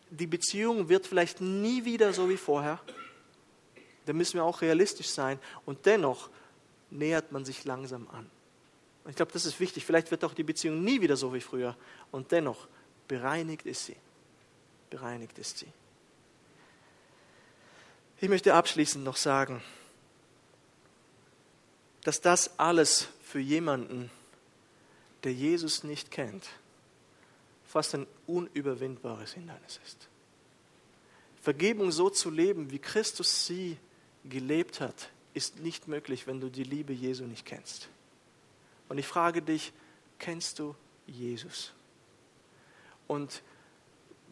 [0.09, 2.79] die Beziehung wird vielleicht nie wieder so wie vorher
[4.08, 5.38] da müssen wir auch realistisch sein.
[5.66, 6.30] Und dennoch
[6.89, 8.30] nähert man sich langsam an.
[9.03, 9.86] Und ich glaube, das ist wichtig.
[9.86, 11.76] Vielleicht wird auch die Beziehung nie wieder so wie früher.
[12.12, 12.68] Und dennoch,
[13.08, 13.97] bereinigt ist sie.
[14.89, 15.68] Bereinigt ist sie.
[18.20, 19.62] Ich möchte abschließend noch sagen,
[22.03, 24.10] dass das alles für jemanden,
[25.24, 26.47] der Jesus nicht kennt,
[27.66, 30.08] fast ein unüberwindbares Hindernis ist.
[31.41, 33.78] Vergebung so zu leben, wie Christus sie
[34.30, 37.89] gelebt hat, ist nicht möglich, wenn du die Liebe Jesu nicht kennst.
[38.89, 39.73] Und ich frage dich,
[40.19, 40.75] kennst du
[41.05, 41.73] Jesus?
[43.07, 43.41] Und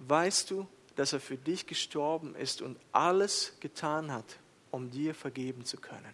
[0.08, 4.38] weißt du, dass er für dich gestorben ist und alles getan hat,
[4.72, 6.14] um dir vergeben zu können?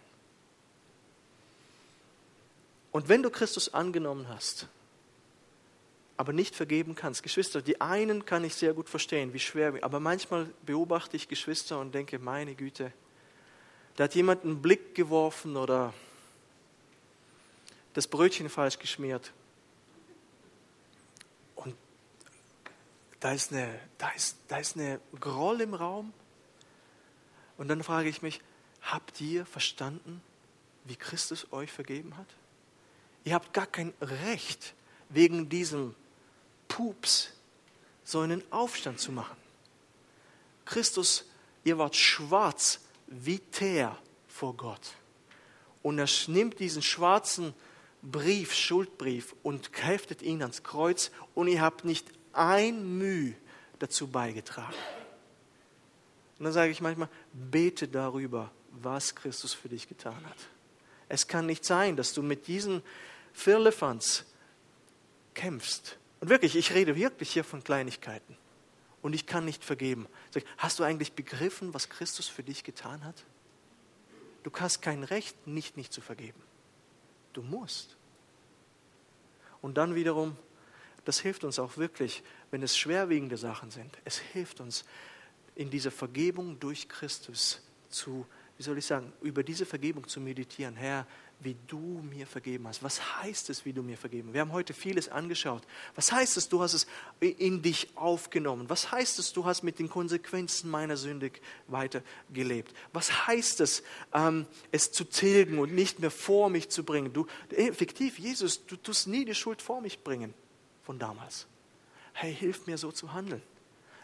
[2.90, 4.68] Und wenn du Christus angenommen hast,
[6.18, 9.98] aber nicht vergeben kannst, Geschwister, die einen kann ich sehr gut verstehen, wie schwer, aber
[9.98, 12.92] manchmal beobachte ich Geschwister und denke, meine Güte,
[13.96, 15.92] da hat jemand einen Blick geworfen oder
[17.94, 19.32] das Brötchen falsch geschmiert.
[21.54, 21.74] Und
[23.20, 26.12] da ist eine, da ist, da ist eine Groll im Raum.
[27.58, 28.40] Und dann frage ich mich,
[28.80, 30.22] habt ihr verstanden,
[30.84, 32.26] wie Christus euch vergeben hat?
[33.24, 34.74] Ihr habt gar kein Recht,
[35.10, 35.94] wegen diesem
[36.66, 37.32] Pups
[38.04, 39.36] so einen Aufstand zu machen.
[40.64, 41.26] Christus,
[41.64, 42.80] ihr wart schwarz
[43.12, 43.96] wie Teer
[44.26, 44.96] vor Gott.
[45.82, 47.54] und er nimmt diesen schwarzen
[48.02, 53.34] Brief, Schuldbrief und heftet ihn ans Kreuz und ihr habt nicht ein Mühe
[53.78, 54.74] dazu beigetragen.
[56.38, 60.36] Und dann sage ich manchmal, bete darüber, was Christus für dich getan hat.
[61.08, 62.82] Es kann nicht sein, dass du mit diesen
[63.32, 64.24] Firlefanz
[65.34, 65.98] kämpfst.
[66.20, 68.36] Und wirklich, ich rede wirklich hier von Kleinigkeiten.
[69.02, 70.06] Und ich kann nicht vergeben.
[70.58, 73.24] Hast du eigentlich begriffen, was Christus für dich getan hat?
[74.44, 76.40] Du hast kein Recht, nicht nicht zu vergeben.
[77.32, 77.96] Du musst.
[79.60, 80.36] Und dann wiederum,
[81.04, 83.98] das hilft uns auch wirklich, wenn es schwerwiegende Sachen sind.
[84.04, 84.84] Es hilft uns,
[85.54, 88.26] in dieser Vergebung durch Christus zu,
[88.56, 90.76] wie soll ich sagen, über diese Vergebung zu meditieren.
[90.76, 91.06] Herr,
[91.44, 92.82] wie du mir vergeben hast.
[92.82, 94.32] Was heißt es, wie du mir vergeben?
[94.32, 95.62] Wir haben heute vieles angeschaut.
[95.94, 96.86] Was heißt es, du hast es
[97.20, 98.68] in dich aufgenommen?
[98.68, 101.30] Was heißt es, du hast mit den Konsequenzen meiner Sünde
[101.68, 102.74] weitergelebt?
[102.92, 103.82] Was heißt es,
[104.14, 107.12] ähm, es zu tilgen und nicht mehr vor mich zu bringen?
[107.12, 110.34] Du, effektiv, Jesus, du tust nie die Schuld vor mich bringen
[110.82, 111.46] von damals.
[112.12, 113.42] Hey, hilf mir so zu handeln.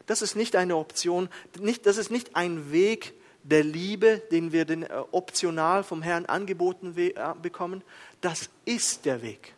[0.07, 1.29] Das ist nicht eine Option,
[1.61, 3.13] nicht, das ist nicht ein Weg,
[3.43, 7.83] der Liebe, den wir den, äh, optional vom Herrn angeboten äh, bekommen,
[8.21, 9.55] das ist der Weg.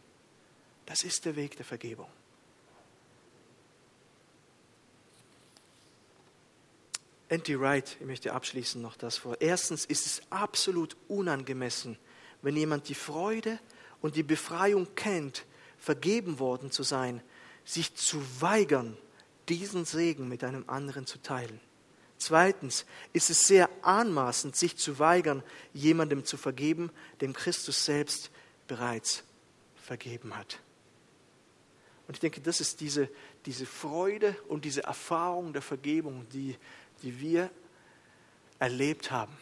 [0.86, 2.08] Das ist der Weg der Vergebung.
[7.28, 7.60] N.T.
[7.60, 9.40] Wright, ich möchte abschließend noch das vor.
[9.40, 11.96] Erstens ist es absolut unangemessen,
[12.42, 13.60] wenn jemand die Freude
[14.02, 15.44] und die Befreiung kennt,
[15.78, 17.22] vergeben worden zu sein,
[17.64, 18.96] sich zu weigern,
[19.48, 21.60] diesen Segen mit einem anderen zu teilen.
[22.20, 25.42] Zweitens ist es sehr anmaßend, sich zu weigern,
[25.72, 26.90] jemandem zu vergeben,
[27.22, 28.30] dem Christus selbst
[28.68, 29.24] bereits
[29.82, 30.60] vergeben hat.
[32.06, 33.08] Und ich denke, das ist diese,
[33.46, 36.58] diese Freude und diese Erfahrung der Vergebung, die,
[37.02, 37.50] die wir
[38.58, 39.34] erlebt haben,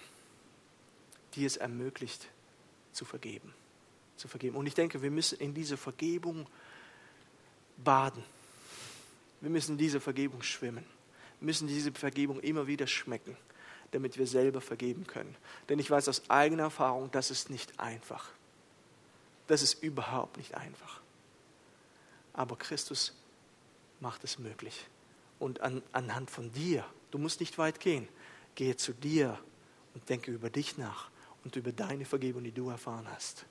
[1.34, 2.28] die es ermöglicht,
[2.92, 3.52] zu vergeben.
[4.16, 4.56] Zu vergeben.
[4.56, 6.46] Und ich denke, wir müssen in diese Vergebung
[7.76, 8.22] baden.
[9.40, 10.84] Wir müssen in diese Vergebung schwimmen
[11.40, 13.36] müssen diese Vergebung immer wieder schmecken,
[13.90, 15.34] damit wir selber vergeben können.
[15.68, 18.30] Denn ich weiß aus eigener Erfahrung, das ist nicht einfach.
[19.46, 21.00] Das ist überhaupt nicht einfach.
[22.32, 23.14] Aber Christus
[24.00, 24.86] macht es möglich.
[25.38, 28.08] Und an, anhand von dir, du musst nicht weit gehen,
[28.54, 29.38] gehe zu dir
[29.94, 31.10] und denke über dich nach
[31.44, 33.46] und über deine Vergebung, die du erfahren hast.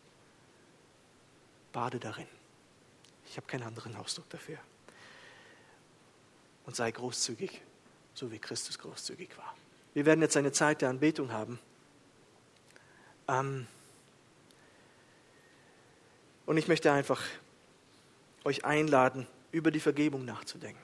[1.71, 2.27] Bade darin.
[3.25, 4.57] Ich habe keinen anderen Ausdruck dafür.
[6.65, 7.61] Und sei großzügig
[8.17, 9.55] so wie Christus großzügig war.
[9.93, 11.59] Wir werden jetzt eine Zeit der Anbetung haben.
[13.27, 13.67] Ähm
[16.47, 17.21] und ich möchte einfach
[18.43, 20.81] euch einladen, über die Vergebung nachzudenken.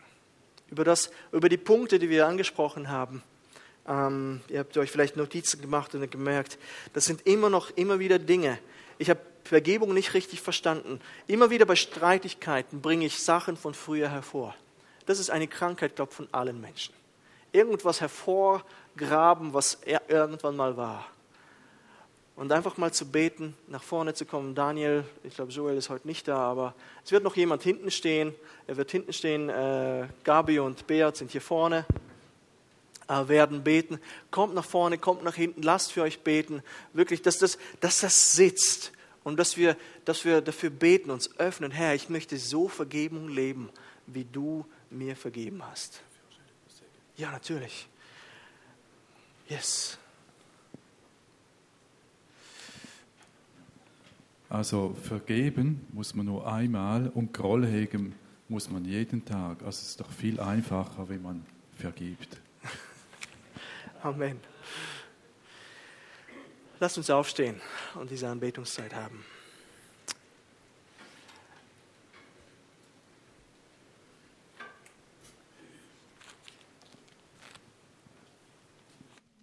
[0.69, 3.23] Über, das, über die Punkte, die wir angesprochen haben.
[3.87, 6.59] Ähm, ihr habt euch vielleicht Notizen gemacht und gemerkt,
[6.93, 8.59] das sind immer noch, immer wieder Dinge.
[8.99, 11.01] Ich habe Vergebung nicht richtig verstanden.
[11.25, 14.55] Immer wieder bei Streitigkeiten bringe ich Sachen von früher hervor.
[15.07, 16.93] Das ist eine Krankheit, glaube ich, von allen Menschen
[17.53, 21.05] irgendwas hervorgraben, was er irgendwann mal war.
[22.35, 24.55] Und einfach mal zu beten, nach vorne zu kommen.
[24.55, 26.73] Daniel, ich glaube, Joel ist heute nicht da, aber
[27.05, 28.33] es wird noch jemand hinten stehen.
[28.65, 29.49] Er wird hinten stehen.
[29.49, 31.85] Äh, Gabi und Beat sind hier vorne,
[33.07, 33.99] äh, werden beten.
[34.31, 36.63] Kommt nach vorne, kommt nach hinten, lasst für euch beten.
[36.93, 38.91] Wirklich, dass das, dass das sitzt
[39.23, 41.69] und dass wir, dass wir dafür beten, uns öffnen.
[41.69, 43.69] Herr, ich möchte so Vergebung leben,
[44.07, 46.01] wie du mir vergeben hast.
[47.17, 47.87] Ja, natürlich.
[49.47, 49.97] Yes.
[54.49, 58.13] Also vergeben muss man nur einmal und Groll hegen
[58.47, 59.63] muss man jeden Tag.
[59.63, 61.45] Also es ist doch viel einfacher, wenn man
[61.75, 62.39] vergibt.
[64.03, 64.39] Amen.
[66.79, 67.61] Lasst uns aufstehen
[67.95, 69.23] und diese Anbetungszeit haben.